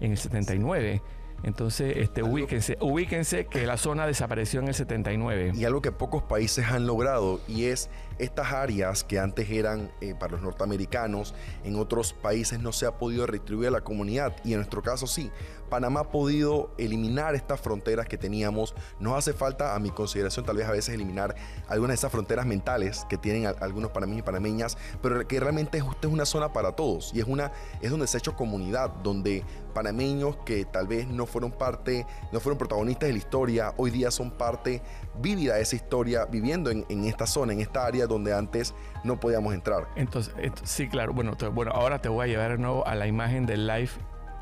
en 0.00 0.10
el 0.12 0.18
79. 0.18 1.00
Entonces, 1.42 1.94
este, 1.96 2.22
ubíquense, 2.22 2.76
ubíquense 2.80 3.46
que 3.46 3.66
la 3.66 3.76
zona 3.76 4.06
desapareció 4.06 4.60
en 4.60 4.68
el 4.68 4.74
79. 4.74 5.52
Y 5.54 5.64
algo 5.64 5.80
que 5.80 5.92
pocos 5.92 6.22
países 6.22 6.66
han 6.66 6.86
logrado 6.86 7.40
y 7.48 7.64
es 7.64 7.88
estas 8.18 8.52
áreas 8.52 9.02
que 9.02 9.18
antes 9.18 9.50
eran 9.50 9.90
eh, 10.00 10.14
para 10.18 10.32
los 10.32 10.42
norteamericanos, 10.42 11.34
en 11.64 11.76
otros 11.76 12.12
países 12.12 12.60
no 12.60 12.72
se 12.72 12.86
ha 12.86 12.92
podido 12.92 13.26
retribuir 13.26 13.68
a 13.68 13.72
la 13.72 13.80
comunidad 13.80 14.36
y 14.44 14.52
en 14.52 14.58
nuestro 14.58 14.82
caso 14.82 15.06
sí. 15.06 15.30
Panamá 15.70 16.00
ha 16.00 16.10
podido 16.10 16.70
eliminar 16.76 17.34
estas 17.34 17.60
fronteras 17.60 18.06
que 18.06 18.18
teníamos. 18.18 18.74
Nos 18.98 19.16
hace 19.16 19.32
falta, 19.32 19.74
a 19.74 19.78
mi 19.78 19.90
consideración, 19.90 20.44
tal 20.44 20.56
vez 20.56 20.66
a 20.66 20.72
veces 20.72 20.94
eliminar 20.94 21.34
algunas 21.68 21.92
de 21.92 21.94
esas 21.94 22.12
fronteras 22.12 22.44
mentales 22.44 23.06
que 23.08 23.16
tienen 23.16 23.46
algunos 23.60 23.92
panameños 23.92 24.20
y 24.20 24.22
panameñas, 24.22 24.76
pero 25.00 25.26
que 25.26 25.40
realmente 25.40 25.78
es, 25.78 25.84
una 26.04 26.26
zona 26.26 26.52
para 26.52 26.72
todos 26.72 27.12
y 27.14 27.20
es, 27.20 27.26
una, 27.26 27.52
es 27.80 27.90
donde 27.90 28.06
se 28.06 28.16
ha 28.16 28.18
hecho 28.18 28.34
comunidad, 28.34 28.90
donde 29.02 29.44
panameños 29.72 30.36
que 30.44 30.64
tal 30.64 30.88
vez 30.88 31.06
no 31.06 31.24
fueron 31.24 31.52
parte, 31.52 32.04
no 32.32 32.40
fueron 32.40 32.58
protagonistas 32.58 33.06
de 33.06 33.12
la 33.12 33.18
historia, 33.18 33.74
hoy 33.76 33.90
día 33.90 34.10
son 34.10 34.32
parte 34.32 34.82
vívida 35.20 35.54
de 35.54 35.62
esa 35.62 35.76
historia, 35.76 36.26
viviendo 36.26 36.70
en, 36.70 36.84
en 36.88 37.04
esta 37.04 37.26
zona, 37.26 37.52
en 37.52 37.60
esta 37.60 37.86
área 37.86 38.08
donde 38.08 38.34
antes 38.34 38.74
no 39.04 39.20
podíamos 39.20 39.54
entrar. 39.54 39.86
Entonces, 39.94 40.34
sí, 40.64 40.88
claro. 40.88 41.12
Bueno, 41.12 41.36
bueno, 41.52 41.70
ahora 41.72 42.00
te 42.00 42.08
voy 42.08 42.24
a 42.24 42.26
llevar 42.26 42.52
de 42.52 42.58
nuevo 42.58 42.86
a 42.86 42.94
la 42.96 43.06
imagen 43.06 43.46
del 43.46 43.66
live 43.66 43.90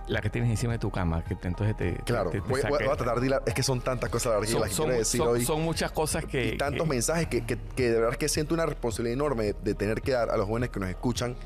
la 0.09 0.21
que 0.21 0.31
tienes 0.31 0.51
encima 0.51 0.73
de 0.73 0.79
tu 0.79 0.91
cama, 0.91 1.25
que 1.25 1.35
entonces 1.47 1.77
te... 1.77 1.97
Claro, 2.05 2.31
voy, 2.49 2.61
a 2.61 2.97
tratar 2.97 3.21
de... 3.21 3.39
Es 3.47 3.55
que 3.55 3.63
son 3.63 3.81
tantas 3.81 4.11
cosas 4.11 4.33
las 4.33 4.41
que 4.41 4.47
quiero 4.47 4.65
decir 4.99 5.19
son, 5.21 5.29
hoy. 5.29 5.45
Son 5.45 5.63
muchas 5.63 5.93
cosas 5.93 6.25
que... 6.25 6.55
Y 6.55 6.57
tantos 6.57 6.87
mensajes 6.87 7.29
que, 7.29 7.45
que, 7.45 7.91
de 7.91 8.01
verdad 8.01 8.17
que 8.17 8.29
siento 8.29 8.55
una 8.55 8.67
responsabilidad 8.67 9.15
enorme 9.15 9.55
de 9.63 9.75
tener 9.75 10.01
que 10.01 10.13
dar 10.13 10.31
a 10.31 10.37
los 10.37 10.47
jóvenes 10.47 10.71
que 10.71 10.81
nos 10.81 10.89
escuchan. 10.89 11.37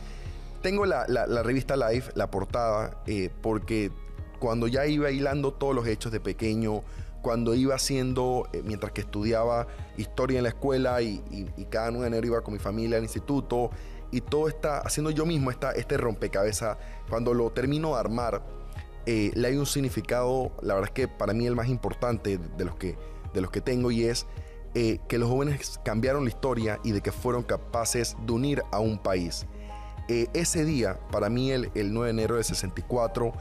Tengo 0.62 0.86
la, 0.86 1.06
la, 1.08 1.42
revista 1.42 1.76
Live, 1.76 2.06
la 2.14 2.30
portada, 2.30 3.02
eh, 3.06 3.30
porque 3.42 3.90
cuando 4.38 4.68
ya 4.68 4.86
iba 4.86 5.10
hilando 5.10 5.52
todos 5.52 5.74
los 5.74 5.86
hechos 5.86 6.12
de 6.12 6.20
pequeño, 6.20 6.82
cuando 7.22 7.54
iba 7.54 7.74
haciendo, 7.74 8.48
eh, 8.52 8.62
mientras 8.64 8.92
que 8.92 9.00
estudiaba 9.00 9.66
historia 9.96 10.38
en 10.38 10.42
la 10.42 10.50
escuela 10.50 11.00
y, 11.00 11.22
cada 11.70 11.90
9 11.90 12.02
de 12.02 12.08
enero 12.08 12.26
iba 12.26 12.40
con 12.42 12.54
mi 12.54 12.60
familia 12.60 12.98
al 12.98 13.04
instituto 13.04 13.70
y 14.12 14.20
todo 14.20 14.46
está 14.46 14.78
haciendo 14.78 15.10
yo 15.10 15.26
mismo 15.26 15.50
esta, 15.50 15.72
este 15.72 15.96
rompecabezas, 15.96 16.78
cuando 17.08 17.34
lo 17.34 17.50
termino 17.50 17.94
de 17.94 18.00
armar, 18.00 18.42
eh, 19.06 19.32
le 19.34 19.48
hay 19.48 19.56
un 19.56 19.66
significado, 19.66 20.52
la 20.62 20.74
verdad 20.74 20.90
es 20.90 20.94
que 20.94 21.08
para 21.08 21.32
mí 21.32 21.46
el 21.46 21.56
más 21.56 21.68
importante 21.68 22.38
de 22.38 22.64
los 22.64 22.76
que, 22.76 22.96
de 23.34 23.40
los 23.40 23.50
que 23.50 23.60
tengo 23.60 23.90
y 23.90 24.04
es 24.04 24.26
eh, 24.74 25.00
que 25.08 25.18
los 25.18 25.28
jóvenes 25.28 25.80
cambiaron 25.84 26.22
la 26.22 26.30
historia 26.30 26.78
y 26.84 26.92
de 26.92 27.00
que 27.00 27.10
fueron 27.10 27.42
capaces 27.42 28.16
de 28.24 28.32
unir 28.32 28.62
a 28.70 28.78
un 28.78 28.98
país. 28.98 29.46
ese 30.08 30.64
día, 30.64 31.00
para 31.10 31.28
mí 31.30 31.50
el, 31.50 31.70
el 31.74 31.92
9 31.92 32.06
de 32.06 32.10
enero 32.10 32.34
del 32.36 32.44
64, 32.44 33.32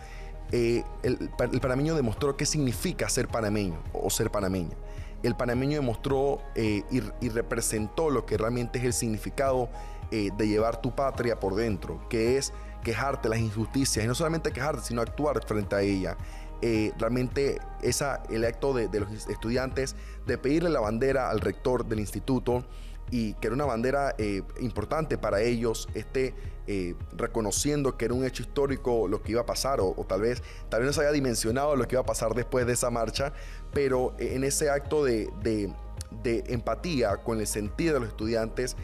eh, 0.52 0.84
el, 1.04 1.30
panameño 1.62 1.96
demostró 1.96 2.36
qué 2.36 2.46
significa 2.46 3.08
ser 3.08 3.28
panameño 3.30 3.82
o 3.94 4.10
ser 4.10 4.32
panameña. 4.32 4.76
El 5.24 5.36
panameño 5.36 5.78
demostró 5.78 6.42
eh, 6.56 6.84
y, 6.90 7.30
representó 7.30 8.10
lo 8.10 8.26
que 8.26 8.38
realmente 8.38 8.80
es 8.80 8.86
el 8.86 8.94
significado 8.94 9.70
eh, 10.12 10.30
de 10.36 10.48
llevar 10.48 10.82
tu 10.82 10.96
patria 10.96 11.40
por 11.40 11.56
dentro, 11.56 12.08
que 12.10 12.38
es 12.38 12.54
quejarte 12.84 13.30
las 13.30 13.40
injusticias 13.40 14.04
y 14.04 14.08
no 14.08 14.16
solamente 14.16 14.52
quejarte, 14.52 14.82
sino 14.82 15.02
actuar 15.02 15.46
frente 15.46 15.76
a 15.76 15.82
ella. 15.82 16.18
realmente 16.98 17.60
esa, 17.82 18.24
el 18.30 18.46
acto 18.46 18.74
de, 18.74 18.88
de 18.88 19.00
los 19.00 19.28
estudiantes 19.28 19.96
de 20.26 20.38
pedirle 20.38 20.70
la 20.70 20.80
bandera 20.80 21.30
al 21.30 21.42
rector 21.42 21.86
del 21.86 22.00
instituto, 22.00 22.64
y 23.12 23.34
que 23.36 23.48
era 23.48 23.56
una 23.56 23.66
bandera 23.66 24.16
eh, 24.18 24.42
importante 24.62 25.18
para 25.18 25.42
ellos, 25.42 25.88
este, 25.94 26.34
eh, 26.66 26.96
reconociendo 27.12 27.98
que 27.98 28.06
era 28.06 28.14
un 28.14 28.24
hecho 28.26 28.42
histórico 28.42 29.08
lo 29.10 29.22
que 29.22 29.34
iba 29.34 29.42
a 29.42 29.46
pasar, 29.46 29.82
o, 29.82 29.94
tal 30.08 30.22
vez 30.22 30.42
tal 30.70 30.80
vez 30.80 30.88
no 30.88 30.94
se 30.94 31.02
haya 31.02 31.12
dimensionado 31.12 31.76
lo 31.76 31.88
que 31.88 31.96
iba 31.96 32.02
a 32.02 32.06
pasar 32.06 32.34
después 32.34 32.66
de 32.66 32.74
esa 32.74 32.90
marcha, 32.90 33.34
pero 33.74 34.16
en 34.18 34.44
ese 34.46 34.70
acto 34.70 35.04
de, 35.04 35.30
empatía 36.24 37.18
con 37.18 37.40
el 37.40 37.48
sentido 37.48 37.96
de 37.96 38.00
los 38.00 38.10
estudiantes, 38.10 38.78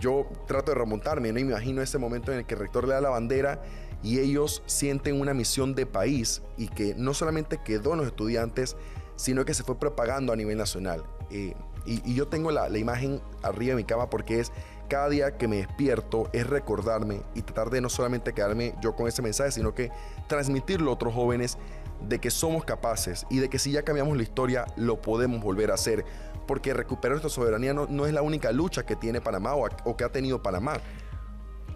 yo 0.00 0.26
trato 0.46 0.72
de 0.72 0.78
remontarme, 0.78 1.32
¿no? 1.32 1.38
y 1.38 1.44
me 1.44 1.50
imagino 1.50 1.82
ese 1.82 1.98
momento 1.98 2.32
en 2.32 2.38
el 2.38 2.46
que 2.46 2.54
el 2.54 2.60
rector 2.60 2.86
le 2.86 2.94
da 2.94 3.00
la 3.00 3.10
bandera 3.10 3.62
y 4.02 4.18
ellos 4.20 4.62
sienten 4.66 5.20
una 5.20 5.34
misión 5.34 5.74
de 5.74 5.86
país 5.86 6.42
y 6.56 6.68
que 6.68 6.94
no 6.94 7.12
solamente 7.12 7.58
quedó 7.62 7.92
en 7.92 7.98
los 7.98 8.06
estudiantes, 8.06 8.76
sino 9.16 9.44
que 9.44 9.54
se 9.54 9.64
fue 9.64 9.78
propagando 9.78 10.32
a 10.32 10.36
nivel 10.36 10.58
nacional. 10.58 11.02
Eh, 11.30 11.54
y, 11.86 12.14
yo 12.14 12.28
tengo 12.28 12.50
la, 12.50 12.68
imagen 12.76 13.20
arriba 13.42 13.70
de 13.70 13.76
mi 13.76 13.84
cama 13.84 14.10
porque 14.10 14.40
es 14.40 14.52
cada 14.88 15.08
día 15.08 15.36
que 15.36 15.48
me 15.48 15.56
despierto 15.56 16.28
es 16.32 16.46
recordarme 16.46 17.20
y 17.34 17.42
tratar 17.42 17.70
de 17.70 17.80
no 17.80 17.88
solamente 17.88 18.32
quedarme 18.32 18.74
yo 18.80 18.94
con 18.94 19.08
ese 19.08 19.22
mensaje, 19.22 19.52
sino 19.52 19.74
que 19.74 19.90
transmitirlo 20.28 20.90
a 20.90 20.94
otros 20.94 21.14
jóvenes 21.14 21.58
de 22.08 22.18
que 22.18 22.30
somos 22.30 22.64
capaces 22.64 23.26
y 23.30 23.38
de 23.38 23.48
que 23.48 23.58
si 23.58 23.72
ya 23.72 23.82
cambiamos 23.82 24.16
la 24.16 24.22
historia 24.22 24.66
lo 24.76 25.00
podemos 25.00 25.42
volver 25.42 25.70
a 25.70 25.74
hacer. 25.74 26.04
Porque 26.46 26.72
recuperar 26.72 27.12
nuestra 27.12 27.30
soberanía 27.30 27.74
no, 27.74 28.06
es 28.06 28.12
la 28.12 28.22
única 28.22 28.52
lucha 28.52 28.86
que 28.86 28.94
tiene 28.94 29.20
Panamá 29.20 29.56
o, 29.56 29.68
o 29.84 29.96
que 29.96 30.04
ha 30.04 30.12
tenido 30.12 30.42
Panamá. 30.42 30.74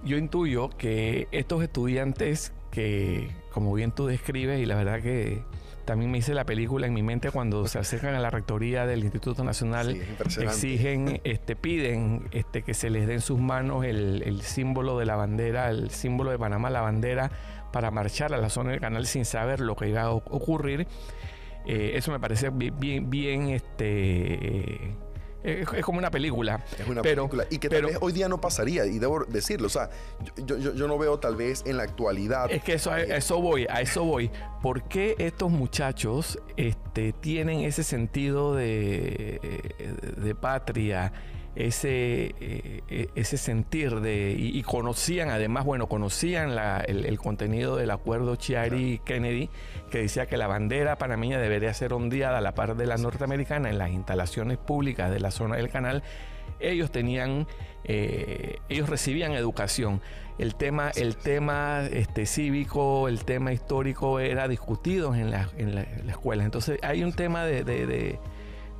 Yo 0.04 0.16
intuyo 0.16 0.70
que 0.70 1.26
estos 1.32 1.60
estudiantes 1.62 2.52
que, 2.70 3.34
como 3.52 3.74
bien 3.74 3.90
tú 3.92 4.06
describes, 4.06 4.60
y 4.60 4.66
la 4.66 4.76
verdad 4.76 5.02
que 5.02 5.42
también 5.84 6.10
me 6.10 6.18
hice 6.18 6.34
la 6.34 6.44
película 6.44 6.86
en 6.86 6.94
mi 6.94 7.02
mente 7.02 7.30
cuando 7.30 7.66
se 7.66 7.78
acercan 7.78 8.14
a 8.14 8.20
la 8.20 8.30
rectoría 8.30 8.86
del 8.86 9.00
Instituto 9.00 9.44
Nacional, 9.44 10.00
exigen, 10.38 11.20
este, 11.24 11.56
piden 11.56 12.28
este, 12.32 12.62
que 12.62 12.74
se 12.74 12.90
les 12.90 13.06
dé 13.06 13.14
en 13.14 13.20
sus 13.20 13.38
manos 13.38 13.84
el, 13.84 14.40
símbolo 14.42 14.98
de 14.98 15.06
la 15.06 15.16
bandera, 15.16 15.70
el 15.70 15.90
símbolo 15.90 16.30
de 16.30 16.38
Panamá, 16.38 16.70
la 16.70 16.80
bandera, 16.80 17.30
para 17.72 17.90
marchar 17.90 18.32
a 18.34 18.38
la 18.38 18.50
zona 18.50 18.70
del 18.70 18.80
canal 18.80 19.06
sin 19.06 19.24
saber 19.24 19.60
lo 19.60 19.76
que 19.76 19.88
iba 19.88 20.02
a 20.02 20.10
ocurrir. 20.10 20.86
Eh, 21.66 21.92
eso 21.94 22.10
me 22.10 22.18
parece 22.18 22.50
bien, 22.50 23.10
bien, 23.10 23.50
este, 23.50 24.94
es, 25.42 25.84
como 25.84 25.98
una 25.98 26.10
película. 26.10 26.64
Es 26.78 26.86
una 26.86 27.02
película. 27.02 27.46
Y 27.50 27.58
que 27.58 27.68
tal 27.68 27.86
vez 27.86 27.98
hoy 28.00 28.12
día 28.12 28.28
no 28.28 28.40
pasaría, 28.40 28.86
y 28.86 28.98
debo 28.98 29.24
decirlo. 29.24 29.66
O 29.66 29.70
sea, 29.70 29.90
yo, 30.44 30.58
yo, 30.58 30.86
no 30.86 30.98
veo 30.98 31.18
tal 31.18 31.36
vez 31.36 31.62
en 31.66 31.76
la 31.76 31.84
actualidad. 31.84 32.50
Es 32.50 32.62
que 32.62 32.74
eso, 32.74 32.90
a 32.90 33.00
eso 33.00 33.40
voy, 33.40 33.66
a 33.68 33.80
eso 33.80 34.04
voy. 34.04 34.30
¿Por 34.62 34.82
qué 34.84 35.16
estos 35.18 35.50
muchachos 35.50 36.38
este, 36.56 37.12
tienen 37.12 37.60
ese 37.60 37.82
sentido 37.82 38.54
de, 38.54 39.40
de 40.16 40.34
patria? 40.34 41.12
Ese, 41.66 42.34
eh, 42.40 43.08
ese 43.14 43.36
sentir 43.36 44.00
de, 44.00 44.34
y, 44.38 44.62
conocían 44.62 45.30
además, 45.30 45.64
bueno, 45.64 45.88
conocían 45.88 46.56
el, 46.86 47.18
contenido 47.18 47.76
del 47.76 47.90
acuerdo 47.90 48.36
Chiari-Kennedy 48.36 49.50
que 49.90 49.98
decía 49.98 50.26
que 50.26 50.36
la 50.36 50.46
bandera 50.46 50.96
panameña 50.96 51.38
debería 51.38 51.74
ser 51.74 51.92
ondeada 51.92 52.38
a 52.38 52.40
la 52.40 52.54
par 52.54 52.76
de 52.76 52.86
la 52.86 52.96
norteamericana 52.96 53.68
en 53.68 53.78
las 53.78 53.90
instalaciones 53.90 54.58
públicas 54.58 55.10
de 55.10 55.20
la 55.20 55.30
zona 55.30 55.56
del 55.56 55.68
canal. 55.68 56.02
Ellos 56.60 56.90
tenían, 56.90 57.46
eh, 57.84 58.58
ellos 58.68 58.88
recibían 58.88 59.32
educación. 59.32 60.00
El 60.38 60.54
tema, 60.54 60.90
el 60.94 61.16
tema 61.16 61.82
este, 61.92 62.26
cívico, 62.26 63.08
el 63.08 63.24
tema 63.24 63.52
histórico 63.52 64.20
era 64.20 64.48
discutido 64.48 65.14
en 65.14 65.30
la, 65.30 65.48
en 65.58 65.74
la, 65.74 65.82
escuela. 66.08 66.44
Entonces 66.44 66.78
hay 66.82 67.04
un 67.04 67.12
tema 67.12 67.44
de 67.44 67.64
de, 67.64 68.18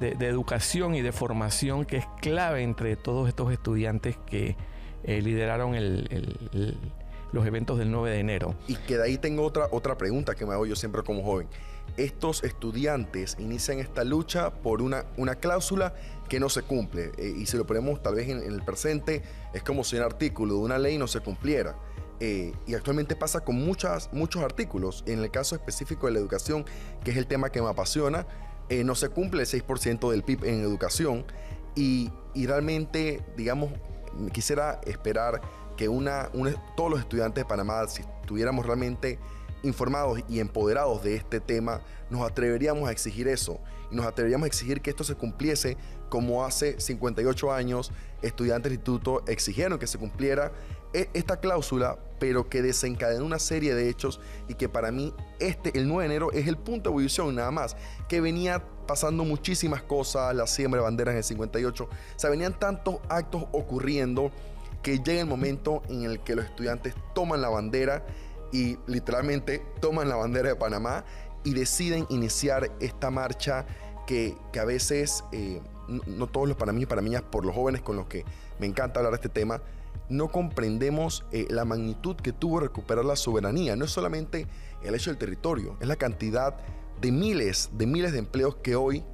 educación 0.00 0.94
y 0.94 1.02
de 1.02 1.12
formación 1.12 1.84
que 1.84 1.98
es 1.98 2.06
clave 2.20 2.62
entre 2.62 2.96
todos 2.96 3.28
estos 3.28 3.52
estudiantes 3.52 4.16
que 4.26 4.56
eh, 5.04 5.22
lideraron 5.22 5.74
los 7.32 7.46
eventos 7.46 7.78
del 7.78 7.90
9 7.90 8.10
de 8.10 8.18
enero. 8.18 8.54
Y 8.66 8.76
que 8.76 8.96
de 8.96 9.04
ahí 9.04 9.18
tengo 9.18 9.44
otra, 9.44 9.68
otra 9.70 9.96
pregunta 9.96 10.34
que 10.34 10.44
me 10.46 10.52
hago 10.52 10.66
yo 10.66 10.76
siempre 10.76 11.02
como 11.02 11.22
joven. 11.22 11.48
Estos 11.96 12.44
estudiantes 12.44 13.36
inician 13.38 13.78
esta 13.78 14.04
lucha 14.04 14.50
por 14.50 14.82
una, 14.82 15.06
una 15.16 15.36
cláusula 15.36 15.94
que 16.28 16.40
no 16.40 16.48
se 16.48 16.62
cumple. 16.62 17.12
Eh, 17.18 17.34
y 17.36 17.46
si 17.46 17.56
lo 17.56 17.66
ponemos 17.66 18.02
tal 18.02 18.14
vez 18.14 18.28
en, 18.28 18.42
el 18.42 18.62
presente, 18.62 19.22
es 19.52 19.62
como 19.62 19.84
si 19.84 19.96
un 19.96 20.02
artículo 20.02 20.54
de 20.54 20.60
una 20.60 20.78
ley 20.78 20.98
no 20.98 21.08
se 21.08 21.20
cumpliera. 21.20 21.76
Eh, 22.20 22.52
y 22.66 22.74
actualmente 22.74 23.16
pasa 23.16 23.40
con 23.40 23.56
muchas, 23.56 24.12
muchos 24.12 24.42
artículos. 24.42 25.02
En 25.06 25.18
el 25.18 25.30
caso 25.30 25.54
específico 25.54 26.06
de 26.06 26.12
la 26.12 26.18
educación, 26.20 26.64
que 27.02 27.10
es 27.10 27.16
el 27.16 27.26
tema 27.26 27.50
que 27.50 27.60
me 27.60 27.68
apasiona, 27.68 28.26
eh, 28.70 28.84
no 28.84 28.94
se 28.94 29.08
cumple 29.08 29.42
el 29.42 29.48
6% 29.48 30.10
del 30.10 30.22
PIB 30.22 30.44
en 30.44 30.60
educación 30.60 31.24
y, 31.74 32.12
realmente, 32.34 33.20
digamos, 33.36 33.72
quisiera 34.32 34.80
esperar 34.86 35.40
que 35.76 35.88
una, 35.88 36.30
todos 36.76 36.90
los 36.90 37.00
estudiantes 37.00 37.44
de 37.44 37.48
Panamá, 37.48 37.86
si 37.88 38.02
estuviéramos 38.02 38.64
realmente 38.64 39.18
informados 39.62 40.20
y 40.28 40.40
empoderados 40.40 41.02
de 41.02 41.16
este 41.16 41.40
tema, 41.40 41.80
nos 42.10 42.22
atreveríamos 42.22 42.88
a 42.88 42.92
exigir 42.92 43.28
eso. 43.28 43.60
Y 43.90 43.96
nos 43.96 44.06
atreveríamos 44.06 44.44
a 44.44 44.48
exigir 44.48 44.80
que 44.80 44.90
esto 44.90 45.04
se 45.04 45.16
cumpliese 45.16 45.76
como 46.08 46.44
hace 46.44 46.78
58 46.78 47.52
años 47.52 47.92
estudiantes 48.22 48.70
del 48.70 48.74
instituto 48.74 49.24
exigieron 49.26 49.78
que 49.78 49.86
se 49.86 49.98
cumpliera 49.98 50.52
esta 50.92 51.38
cláusula, 51.38 51.98
pero 52.18 52.48
que 52.48 52.62
desencadenó 52.62 53.24
una 53.24 53.38
serie 53.38 53.74
de 53.74 53.88
hechos 53.88 54.20
y 54.48 54.54
que 54.54 54.68
para 54.68 54.90
mí 54.90 55.14
este, 55.38 55.76
el 55.78 55.88
9 55.88 56.02
de 56.02 56.06
enero, 56.06 56.32
es 56.32 56.46
el 56.46 56.56
punto 56.56 56.90
de 56.90 56.94
ebullición 56.94 57.34
nada 57.34 57.50
más, 57.50 57.76
que 58.08 58.20
venía 58.20 58.62
pasando 58.86 59.24
muchísimas 59.24 59.82
cosas, 59.82 60.34
la 60.34 60.46
siembra 60.46 60.80
de 60.80 60.84
banderas 60.84 61.12
en 61.12 61.18
el 61.18 61.24
58, 61.24 61.84
o 61.84 61.88
sea, 62.16 62.30
venían 62.30 62.58
tantos 62.58 62.96
actos 63.08 63.44
ocurriendo 63.52 64.30
que 64.82 64.98
llega 64.98 65.20
el 65.20 65.26
momento 65.26 65.82
en 65.88 66.04
el 66.04 66.20
que 66.20 66.34
los 66.34 66.44
estudiantes 66.44 66.94
toman 67.14 67.40
la 67.40 67.48
bandera 67.48 68.04
y 68.52 68.78
literalmente 68.86 69.62
toman 69.80 70.08
la 70.08 70.16
bandera 70.16 70.48
de 70.48 70.56
Panamá 70.56 71.04
y 71.44 71.54
deciden 71.54 72.06
iniciar 72.10 72.70
esta 72.80 73.10
marcha 73.10 73.66
que, 74.06 74.36
a 74.60 74.64
veces, 74.64 75.24
eh, 75.32 75.60
no, 75.88 76.26
todos 76.26 76.48
los 76.48 76.56
panameños 76.56 76.84
y 76.84 76.90
panameñas, 76.90 77.22
por 77.22 77.44
los 77.44 77.54
jóvenes 77.54 77.80
con 77.82 77.96
los 77.96 78.06
que 78.06 78.24
me 78.58 78.66
encanta 78.66 79.00
hablar 79.00 79.12
de 79.12 79.16
este 79.16 79.28
tema, 79.28 79.62
no 80.10 80.28
comprendemos 80.28 81.24
eh, 81.32 81.46
la 81.48 81.64
magnitud 81.64 82.16
que 82.16 82.32
tuvo 82.32 82.60
recuperar 82.60 83.04
la 83.04 83.16
soberanía. 83.16 83.76
No 83.76 83.84
es 83.84 83.92
solamente 83.92 84.46
el 84.82 84.94
hecho 84.94 85.10
del 85.10 85.18
territorio, 85.18 85.76
es 85.80 85.88
la 85.88 85.96
cantidad 85.96 86.56
de 87.00 87.12
miles, 87.12 87.70
de 87.72 87.86
miles 87.86 88.12
de 88.12 88.18
empleos 88.18 88.56
que 88.56 88.76
hoy 88.76 89.04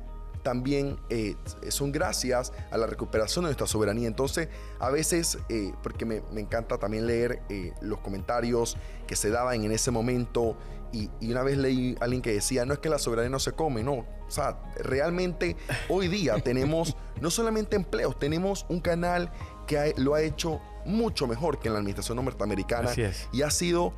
también 0.42 0.98
eh, 1.10 1.34
son 1.68 1.90
gracias 1.92 2.52
a 2.70 2.78
la 2.78 2.86
recuperación 2.86 3.44
de 3.44 3.48
nuestra 3.48 3.66
soberanía. 3.66 4.06
Entonces, 4.06 4.48
a 4.78 4.90
veces, 4.90 5.38
eh, 5.48 5.72
porque 5.82 6.04
me, 6.04 6.22
encanta 6.36 6.78
también 6.78 7.06
leer 7.06 7.42
los 7.80 7.98
comentarios 7.98 8.76
que 9.08 9.16
se 9.16 9.30
daban 9.30 9.64
en 9.64 9.72
ese 9.72 9.90
momento, 9.90 10.56
y, 10.92 11.10
una 11.30 11.42
vez 11.42 11.58
leí 11.58 11.96
a 12.00 12.04
alguien 12.04 12.22
que 12.22 12.32
decía, 12.32 12.64
no 12.64 12.74
es 12.74 12.78
que 12.78 12.88
la 12.88 12.98
soberanía 12.98 13.30
no 13.30 13.40
se 13.40 13.52
come, 13.52 13.82
no. 13.82 14.06
O 14.26 14.30
sea, 14.30 14.58
realmente 14.76 15.56
hoy 15.88 16.08
día 16.08 16.38
tenemos 16.38 16.96
no 17.20 17.30
solamente 17.30 17.76
empleos, 17.76 18.18
tenemos 18.18 18.66
un 18.68 18.80
canal 18.80 19.30
que 19.66 19.94
lo 19.96 20.14
ha 20.14 20.22
hecho 20.22 20.60
mucho 20.86 21.26
mejor 21.26 21.58
que 21.58 21.68
en 21.68 21.74
la 21.74 21.80
administración 21.80 22.24
norteamericana. 22.24 22.90
Y 23.32 23.42
ha 23.42 23.50
sido 23.50 23.92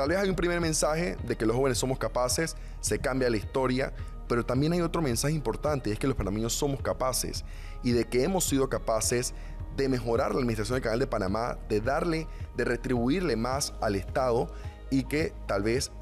Tal 0.00 0.08
vez 0.08 0.16
hay 0.16 0.30
un 0.30 0.34
primer 0.34 0.62
mensaje 0.62 1.18
de 1.26 1.36
que 1.36 1.44
los 1.44 1.54
jóvenes 1.54 1.76
somos 1.76 1.98
capaces, 1.98 2.56
se 2.80 2.98
cambia 3.00 3.28
la 3.28 3.36
historia, 3.36 3.92
pero 4.28 4.46
también 4.46 4.72
hay 4.72 4.80
otro 4.80 5.02
mensaje 5.02 5.34
importante, 5.34 5.90
y 5.90 5.92
es 5.92 5.98
que 5.98 6.06
los 6.06 6.16
panameños 6.16 6.54
somos 6.54 6.80
capaces 6.80 7.44
y 7.82 7.92
de 7.92 8.06
que 8.06 8.24
hemos 8.24 8.44
sido 8.44 8.70
capaces 8.70 9.34
de 9.76 9.90
mejorar 9.90 10.32
la 10.32 10.38
administración 10.38 10.76
del 10.76 10.84
Canal 10.84 11.00
de 11.00 11.06
Panamá, 11.06 11.58
de 11.68 11.82
darle, 11.82 12.26
de 12.56 12.64
retribuirle 12.64 13.36
más 13.36 13.74
al 13.82 13.94
Estado 13.94 14.50
y 14.88 15.04
que 15.04 15.34
tal 15.46 15.64
vez 15.64 15.92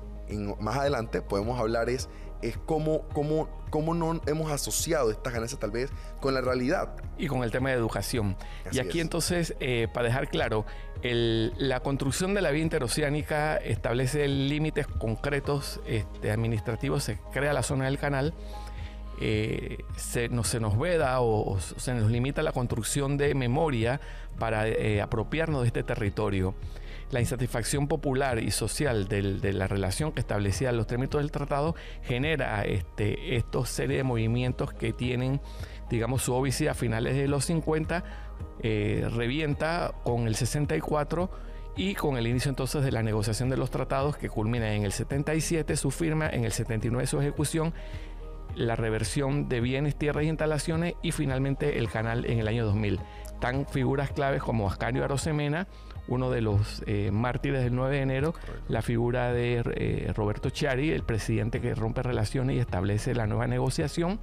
más 0.61 0.77
adelante 0.77 1.21
podemos 1.21 1.59
hablar 1.59 1.91
es, 1.91 2.09
es 2.43 2.57
cómo, 2.59 3.03
cómo, 3.13 3.49
cómo 3.71 3.95
no 3.95 4.21
hemos 4.27 4.51
asociado 4.53 5.11
estas 5.11 5.33
ganancias 5.33 5.61
tal 5.61 5.71
vez 5.71 5.91
con 6.21 6.35
la 6.35 6.41
realidad. 6.41 6.95
Y 7.17 7.27
con 7.27 7.43
el 7.43 7.51
tema 7.51 7.71
de 7.71 7.77
educación. 7.77 8.37
y 8.71 8.79
aquí 8.79 9.01
entonces, 9.01 9.55
eh, 9.61 9.89
para 9.93 10.07
dejar 10.07 10.29
claro, 10.29 10.65
la 11.03 11.81
construcción 11.81 12.35
de 12.35 12.43
la 12.43 12.51
vía 12.51 12.63
interoceánica 12.63 13.57
establece 13.57 14.27
límites 14.27 14.87
concretos 14.87 15.81
este, 15.87 16.31
administrativos, 16.31 17.05
se 17.05 17.19
crea 17.33 17.53
la 17.53 17.63
zona 17.63 17.85
del 17.85 17.99
canal, 17.99 18.35
eh, 19.21 19.79
se, 19.97 20.29
no, 20.29 20.45
se 20.45 20.61
nos 20.61 20.79
veda 20.79 21.21
o, 21.21 21.59
se 21.61 21.95
nos 21.95 22.11
limita 22.11 22.43
la 22.43 22.53
construcción 22.53 23.17
de 23.17 23.35
memoria 23.35 24.01
para 24.39 24.69
eh, 24.69 25.01
apropiarnos 25.01 25.63
de 25.63 25.69
este 25.69 25.83
territorio. 25.83 26.55
La 27.11 27.21
insatisfacción 27.21 27.89
popular 27.89 28.39
y 28.39 28.51
social 28.51 29.09
de 29.09 29.53
la 29.53 29.67
relación 29.67 30.13
que 30.13 30.21
establecían 30.21 30.77
los 30.77 30.87
términos 30.87 31.17
del 31.17 31.31
tratado 31.31 31.75
genera 32.03 32.63
este, 32.65 33.37
estos 33.37 33.71
serie 33.71 33.97
de 33.97 34.03
movimientos 34.03 34.73
que 34.75 34.93
tienen, 34.93 35.41
digamos, 35.89 36.23
su 36.23 36.35
óbice 36.35 36.69
a 36.69 36.75
finales 36.75 37.17
de 37.17 37.29
los 37.29 37.47
50 37.47 38.05
eh, 38.61 39.09
revienta 39.15 39.95
con 40.03 40.27
el 40.27 40.35
64 40.35 41.31
y 41.77 41.95
con 41.95 42.17
el 42.17 42.27
inicio 42.27 42.49
entonces 42.49 42.83
de 42.83 42.91
la 42.91 43.05
negociación 43.05 43.49
de 43.49 43.57
los 43.57 43.71
tratados 43.71 44.17
que 44.17 44.29
culmina 44.29 44.75
en 44.75 44.83
el 44.83 44.91
77 44.91 45.77
su 45.77 45.93
firma, 45.93 46.29
en 46.29 46.45
el 46.45 46.51
79 46.51 47.07
su 47.07 47.21
ejecución, 47.21 47.73
la 48.57 48.75
reversión 48.75 49.49
de 49.49 49.61
bienes, 49.61 49.95
tierras 49.95 50.25
e 50.25 50.27
instalaciones 50.27 50.95
y 51.03 51.13
finalmente 51.13 51.79
el 51.79 51.89
canal 51.89 52.25
en 52.25 52.41
el 52.41 52.49
año 52.49 52.65
2000. 52.65 52.99
Tan 53.41 53.65
figuras 53.67 54.11
claves 54.11 54.43
como 54.43 54.69
Ascario 54.69 55.05
Arosemena, 55.05 55.69
uno 56.09 56.31
de 56.31 56.41
los 56.41 56.83
eh, 56.87 57.11
mártires 57.13 57.63
del 57.63 57.75
9 57.75 57.97
de 57.97 58.03
enero, 58.03 58.35
la 58.69 58.83
figura 58.83 59.33
de 59.33 59.63
eh, 59.77 60.13
Roberto 60.15 60.51
Chiari, 60.51 60.91
el 60.91 61.05
presidente 61.05 61.61
que 61.61 61.75
rompe 61.75 62.03
relaciones 62.03 62.57
y 62.57 62.59
establece 62.59 63.15
la 63.15 63.27
nueva 63.27 63.47
negociación. 63.47 64.19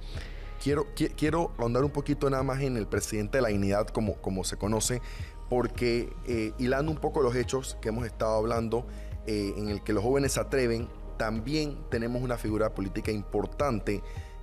Quiero, 0.62 0.86
quiero 1.16 1.52
ahondar 1.58 1.84
un 1.84 1.90
poquito 1.90 2.28
nada 2.28 2.42
más 2.42 2.60
en 2.60 2.76
el 2.76 2.86
presidente 2.86 3.38
de 3.38 3.42
la 3.42 3.48
dignidad, 3.48 3.86
como, 3.88 4.14
como 4.16 4.42
se 4.42 4.56
conoce, 4.56 5.00
porque 5.48 6.12
eh, 6.26 6.52
hilando 6.58 6.90
un 6.90 6.98
poco 6.98 7.22
los 7.22 7.36
hechos 7.36 7.78
que 7.80 7.90
hemos 7.90 8.04
estado 8.04 8.36
hablando, 8.36 8.86
en 9.28 9.70
el 9.70 9.82
que 9.82 9.92
los 9.92 10.04
jóvenes 10.04 10.34
se 10.34 10.40
atreven, 10.40 10.88
también 11.16 11.78
tenemos 11.90 12.22
una 12.22 12.38
figura 12.38 12.74
política 12.74 13.10
importante 13.10 14.00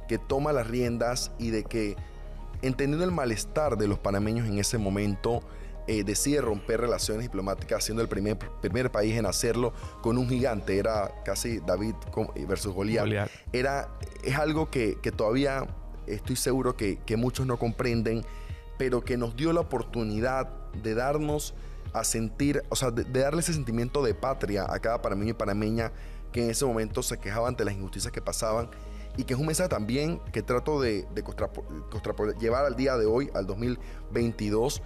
que 0.10 0.18
toma 0.18 0.52
las 0.52 0.68
riendas 0.68 1.32
y 1.40 1.52
de 1.52 1.64
que, 1.64 1.96
entendiendo 2.62 3.06
el 3.06 3.12
malestar 3.12 3.78
de 3.78 3.88
los 3.88 4.00
panameños 4.00 4.46
en 4.46 4.60
ese 4.60 4.78
momento, 4.78 5.42
eh, 5.88 6.04
decide 6.04 6.42
romper 6.42 6.82
relaciones 6.82 7.24
diplomáticas, 7.24 7.84
siendo 7.84 8.02
el 8.02 8.10
primer, 8.10 8.38
primer 8.62 8.92
país 8.92 9.16
en 9.16 9.26
hacerlo 9.26 9.74
con 10.02 10.18
un 10.18 10.30
gigante. 10.30 10.78
Era 10.78 11.12
casi 11.26 11.60
David 11.60 11.96
versus 12.48 12.74
Goliat. 12.74 13.30
Era, 13.52 13.90
es 14.24 14.36
algo 14.36 14.70
que, 14.70 14.98
que 15.02 15.12
todavía 15.12 15.68
estoy 16.08 16.36
seguro 16.36 16.76
que, 16.76 17.00
muchos 17.18 17.46
no 17.46 17.58
comprenden, 17.58 18.24
pero 18.78 19.02
que 19.02 19.18
nos 19.18 19.36
dio 19.36 19.54
la 19.54 19.62
oportunidad 19.62 20.50
de 20.82 20.96
darnos 20.96 21.54
a 21.94 22.04
sentir, 22.04 22.64
o 22.70 22.76
sea, 22.76 22.92
de, 22.92 23.04
darle 23.04 23.42
ese 23.42 23.54
sentimiento 23.54 24.04
de 24.04 24.16
patria 24.16 24.66
a 24.68 24.80
cada 24.80 25.02
panameño 25.02 25.32
y 25.32 25.34
panameña 25.34 25.92
que 26.32 26.44
en 26.44 26.50
ese 26.50 26.66
momento 26.66 27.04
se 27.04 27.20
quejaba 27.20 27.48
ante 27.48 27.64
las 27.64 27.76
injusticias 27.76 28.12
que 28.12 28.22
pasaban 28.22 28.70
y 29.16 29.26
que 29.26 29.36
es 29.36 29.40
un 29.40 29.46
mensaje 29.46 29.70
también 29.70 30.20
que 30.32 30.42
trato 30.42 30.82
de, 30.82 31.06
llevar 32.40 32.66
al 32.66 32.76
día 32.76 32.98
de 32.98 33.06
hoy, 33.06 33.30
al 33.36 33.46
2022, 33.46 34.82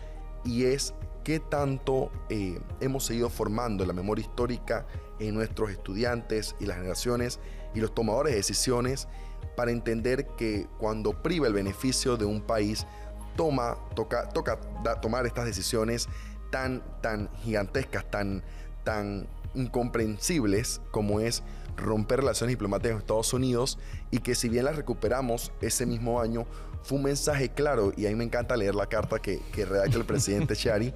y 0.48 0.64
es 0.64 0.94
qué 1.24 1.40
tanto 1.42 2.10
eh, 2.30 2.60
hemos 2.80 3.06
seguido 3.06 3.30
formando 3.30 3.86
la 3.86 3.92
memoria 3.92 4.24
histórica 4.26 4.88
en 5.20 5.36
nuestros 5.36 5.70
estudiantes 5.70 6.56
y 6.60 6.66
las 6.66 6.78
generaciones 6.78 7.40
y 7.76 7.82
los 7.82 7.94
tomadores 7.94 8.32
de 8.32 8.38
decisiones 8.38 9.10
para 9.58 9.72
entender 9.72 10.28
que 10.38 10.68
cuando 10.78 11.22
priva 11.22 11.48
el 11.48 11.54
beneficio 11.54 12.16
de 12.16 12.24
un 12.24 12.42
país, 12.42 12.88
toma, 13.36 13.78
toca, 13.94 14.30
toca 14.30 14.58
tomar 15.02 15.26
estas 15.26 15.46
decisiones 15.46 16.08
tan, 16.50 16.82
tan 17.02 17.30
gigantescas, 17.44 18.10
tan, 18.10 18.42
tan 18.86 19.28
incomprensibles 19.54 20.80
como 20.92 21.20
es 21.20 21.44
romper 21.78 22.20
relaciones 22.20 22.54
diplomáticas 22.54 22.94
con 22.94 23.02
Estados 23.02 23.34
Unidos 23.34 23.80
y 24.12 24.20
que 24.20 24.36
si 24.36 24.50
bien 24.50 24.66
las 24.66 24.76
recuperamos 24.76 25.52
ese 25.62 25.86
mismo 25.86 26.20
año, 26.20 26.46
fue 26.84 26.98
un 26.98 27.06
mensaje 27.06 27.50
claro 27.50 27.94
y 27.96 28.06
a 28.06 28.10
mí 28.10 28.16
me 28.16 28.24
encanta 28.24 28.58
leer 28.58 28.76
la 28.76 28.88
carta 28.88 29.20
que, 29.20 29.40
que 29.52 29.66
redacta 29.66 29.98
el 29.98 30.06
presidente 30.06 30.56
Shari 30.56 30.94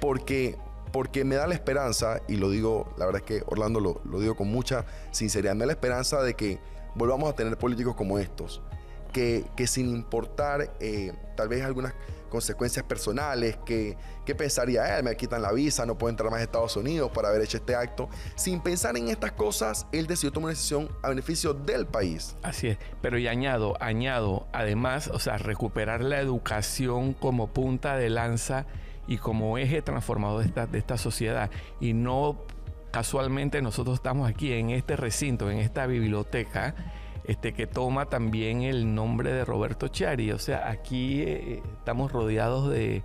porque, 0.00 0.56
porque 0.92 1.24
me 1.24 1.36
da 1.36 1.46
la 1.46 1.54
esperanza, 1.54 2.20
y 2.26 2.36
lo 2.36 2.50
digo, 2.50 2.94
la 2.96 3.06
verdad 3.06 3.22
es 3.22 3.26
que 3.26 3.44
Orlando 3.46 3.80
lo, 3.80 4.00
lo 4.04 4.18
digo 4.18 4.34
con 4.34 4.48
mucha 4.48 4.86
sinceridad, 5.10 5.54
me 5.54 5.60
da 5.60 5.66
la 5.66 5.72
esperanza 5.72 6.22
de 6.22 6.34
que 6.34 6.58
volvamos 6.94 7.30
a 7.30 7.34
tener 7.34 7.56
políticos 7.58 7.94
como 7.94 8.18
estos, 8.18 8.62
que, 9.12 9.44
que 9.56 9.66
sin 9.66 9.88
importar 9.88 10.74
eh, 10.80 11.12
tal 11.36 11.48
vez 11.48 11.64
algunas 11.64 11.94
consecuencias 12.30 12.84
personales, 12.86 13.58
que, 13.66 13.98
que 14.24 14.34
pensaría, 14.34 14.96
él, 14.96 15.04
me 15.04 15.16
quitan 15.16 15.42
la 15.42 15.52
visa, 15.52 15.84
no 15.84 15.98
puedo 15.98 16.10
entrar 16.10 16.30
más 16.30 16.40
a 16.40 16.44
Estados 16.44 16.76
Unidos 16.76 17.10
para 17.12 17.28
haber 17.28 17.42
hecho 17.42 17.58
este 17.58 17.74
acto. 17.74 18.08
Sin 18.36 18.62
pensar 18.62 18.96
en 18.96 19.08
estas 19.08 19.32
cosas, 19.32 19.86
él 19.92 20.06
decidió 20.06 20.32
tomar 20.32 20.46
una 20.46 20.52
decisión 20.52 20.88
a 21.02 21.10
beneficio 21.10 21.52
del 21.52 21.86
país. 21.86 22.36
Así 22.42 22.68
es, 22.68 22.78
pero 23.02 23.18
y 23.18 23.28
añado, 23.28 23.76
añado, 23.80 24.46
además, 24.52 25.08
o 25.08 25.18
sea, 25.18 25.36
recuperar 25.36 26.02
la 26.02 26.20
educación 26.20 27.12
como 27.12 27.48
punta 27.48 27.96
de 27.96 28.08
lanza 28.08 28.64
y 29.06 29.18
como 29.18 29.58
eje 29.58 29.82
transformador 29.82 30.40
de 30.40 30.46
esta, 30.46 30.66
de 30.66 30.78
esta 30.78 30.96
sociedad 30.96 31.50
y 31.80 31.92
no 31.92 32.38
casualmente 32.90 33.62
nosotros 33.62 33.96
estamos 33.96 34.28
aquí 34.28 34.52
en 34.52 34.70
este 34.70 34.96
recinto, 34.96 35.50
en 35.50 35.58
esta 35.58 35.86
biblioteca, 35.86 36.74
este, 37.30 37.52
que 37.52 37.68
toma 37.68 38.06
también 38.06 38.62
el 38.62 38.92
nombre 38.92 39.32
de 39.32 39.44
Roberto 39.44 39.86
Chiari. 39.86 40.32
O 40.32 40.38
sea, 40.40 40.68
aquí 40.68 41.22
eh, 41.22 41.62
estamos 41.78 42.10
rodeados 42.10 42.68
de, 42.68 43.04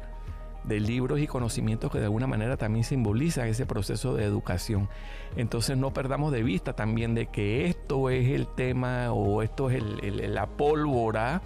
libros 0.67 1.19
y 1.19 1.27
conocimientos 1.27 1.91
que 1.91 1.99
de 1.99 2.05
alguna 2.05 2.25
manera 2.25 2.57
también 2.57 2.83
simbolizan 2.83 3.47
ese 3.47 3.67
proceso 3.67 4.15
de 4.15 4.23
educación. 4.23 4.89
Entonces 5.35 5.77
no 5.77 5.93
perdamos 5.93 6.31
de 6.31 6.41
vista 6.41 6.73
también 6.73 7.13
de 7.13 7.27
que 7.27 7.67
esto 7.67 8.09
es 8.09 8.27
el 8.29 8.47
tema 8.47 9.13
o 9.13 9.43
esto 9.43 9.69
es 9.69 9.83
la 9.83 10.47
pólvora 10.47 11.43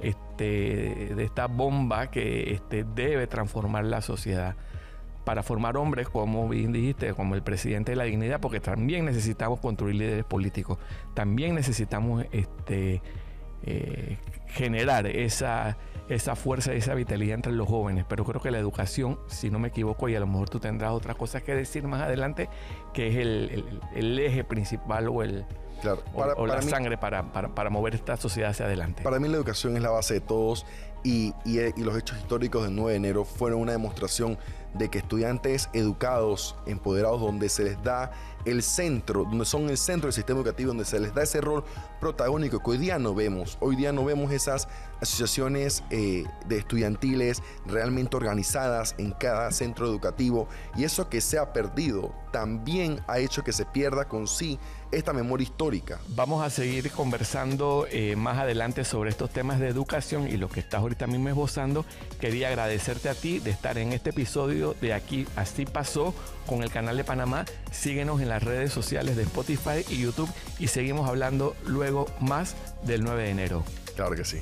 este, 0.00 1.12
de 1.16 1.24
esta 1.24 1.48
bomba 1.48 2.08
que 2.08 2.52
este, 2.52 2.84
debe 2.84 3.26
transformar 3.26 3.84
la 3.86 4.00
sociedad 4.00 4.54
para 5.24 5.42
formar 5.42 5.76
hombres, 5.76 6.08
como 6.08 6.48
bien 6.48 6.72
dijiste, 6.72 7.14
como 7.14 7.34
el 7.34 7.42
presidente 7.42 7.92
de 7.92 7.96
la 7.96 8.04
dignidad, 8.04 8.40
porque 8.40 8.60
también 8.60 9.04
necesitamos 9.04 9.60
construir 9.60 9.94
líderes 9.96 10.24
políticos, 10.24 10.78
también 11.14 11.54
necesitamos 11.54 12.24
este, 12.32 13.00
eh, 13.64 14.18
generar 14.48 15.06
esa, 15.06 15.76
esa 16.08 16.34
fuerza, 16.34 16.72
esa 16.72 16.94
vitalidad 16.94 17.36
entre 17.36 17.52
los 17.52 17.68
jóvenes. 17.68 18.04
Pero 18.08 18.24
creo 18.24 18.40
que 18.40 18.50
la 18.50 18.58
educación, 18.58 19.18
si 19.28 19.50
no 19.50 19.58
me 19.58 19.68
equivoco, 19.68 20.08
y 20.08 20.16
a 20.16 20.20
lo 20.20 20.26
mejor 20.26 20.50
tú 20.50 20.58
tendrás 20.58 20.90
otras 20.92 21.16
cosas 21.16 21.42
que 21.42 21.54
decir 21.54 21.84
más 21.84 22.02
adelante, 22.02 22.48
que 22.92 23.08
es 23.08 23.16
el, 23.16 24.18
eje 24.18 24.44
principal 24.44 25.08
o 25.08 25.22
el, 25.22 25.44
Claro. 25.80 26.02
o- 26.14 26.18
Para- 26.18 26.34
o, 26.34 26.46
la 26.46 26.54
para 26.54 26.64
mí- 26.64 26.70
sangre 26.70 26.98
para, 26.98 27.32
para, 27.32 27.54
para 27.54 27.68
mover 27.70 27.94
esta 27.94 28.16
sociedad 28.16 28.50
hacia 28.50 28.66
adelante. 28.66 29.02
Para 29.02 29.18
mí 29.18 29.28
la 29.28 29.36
educación 29.36 29.76
es 29.76 29.82
la 29.82 29.90
base 29.90 30.14
de 30.14 30.20
todos 30.20 30.64
y, 31.02 31.32
y- 31.44 31.58
y 31.76 31.82
los 31.82 31.96
hechos 31.98 32.18
históricos 32.18 32.62
del 32.64 32.76
9 32.76 32.90
de 32.92 32.96
enero 32.98 33.24
fueron 33.24 33.60
una 33.60 33.72
demostración 33.72 34.38
de 34.74 34.88
que 34.88 34.98
estudiantes 34.98 35.68
educados, 35.72 36.56
empoderados, 36.66 37.20
donde 37.20 37.48
se 37.48 37.64
les 37.64 37.82
da 37.82 38.10
el 38.44 38.62
centro, 38.62 39.24
donde 39.24 39.44
son 39.44 39.68
el 39.70 39.78
centro 39.78 40.08
del 40.08 40.14
sistema 40.14 40.40
educativo, 40.40 40.68
donde 40.68 40.84
se 40.84 40.98
les 40.98 41.14
da 41.14 41.22
ese 41.22 41.40
rol 41.40 41.64
protagónico 42.00 42.58
que 42.58 42.70
hoy 42.70 42.78
día 42.78 42.98
no 42.98 43.14
vemos. 43.14 43.56
Hoy 43.60 43.76
día 43.76 43.92
no 43.92 44.04
vemos 44.04 44.32
esas 44.32 44.68
asociaciones 45.00 45.82
eh, 45.90 46.24
de 46.46 46.58
estudiantiles 46.58 47.42
realmente 47.66 48.16
organizadas 48.16 48.94
en 48.98 49.12
cada 49.12 49.50
centro 49.50 49.86
educativo 49.86 50.48
y 50.76 50.84
eso 50.84 51.08
que 51.08 51.20
se 51.20 51.38
ha 51.38 51.52
perdido 51.52 52.12
también 52.32 53.00
ha 53.06 53.18
hecho 53.18 53.44
que 53.44 53.52
se 53.52 53.66
pierda 53.66 54.06
con 54.08 54.26
sí 54.26 54.58
esta 54.90 55.12
memoria 55.12 55.44
histórica. 55.44 56.00
Vamos 56.08 56.44
a 56.44 56.50
seguir 56.50 56.90
conversando 56.90 57.86
eh, 57.90 58.16
más 58.16 58.38
adelante 58.38 58.84
sobre 58.84 59.10
estos 59.10 59.30
temas 59.30 59.58
de 59.58 59.68
educación 59.68 60.28
y 60.28 60.36
lo 60.36 60.48
que 60.48 60.60
estás 60.60 60.80
ahorita 60.80 61.06
mismo 61.06 61.28
esbozando. 61.28 61.84
Quería 62.20 62.48
agradecerte 62.48 63.08
a 63.08 63.14
ti 63.14 63.38
de 63.38 63.50
estar 63.50 63.78
en 63.78 63.92
este 63.92 64.10
de 64.80 64.94
Aquí 64.94 65.26
Así 65.36 65.66
Pasó 65.66 66.14
con 66.46 66.62
el 66.62 66.70
canal 66.70 66.96
de 66.96 67.04
Panamá. 67.04 67.44
Síguenos 67.70 68.20
en 68.20 68.28
las 68.28 68.42
redes 68.42 68.72
sociales 68.72 69.16
de 69.16 69.24
Spotify 69.24 69.84
y 69.88 69.98
YouTube 69.98 70.30
y 70.58 70.68
seguimos 70.68 71.08
hablando 71.08 71.56
luego 71.66 72.06
más 72.20 72.54
del 72.84 73.04
9 73.04 73.22
de 73.24 73.30
enero. 73.30 73.64
Claro 73.94 74.14
que 74.14 74.24
sí. 74.24 74.38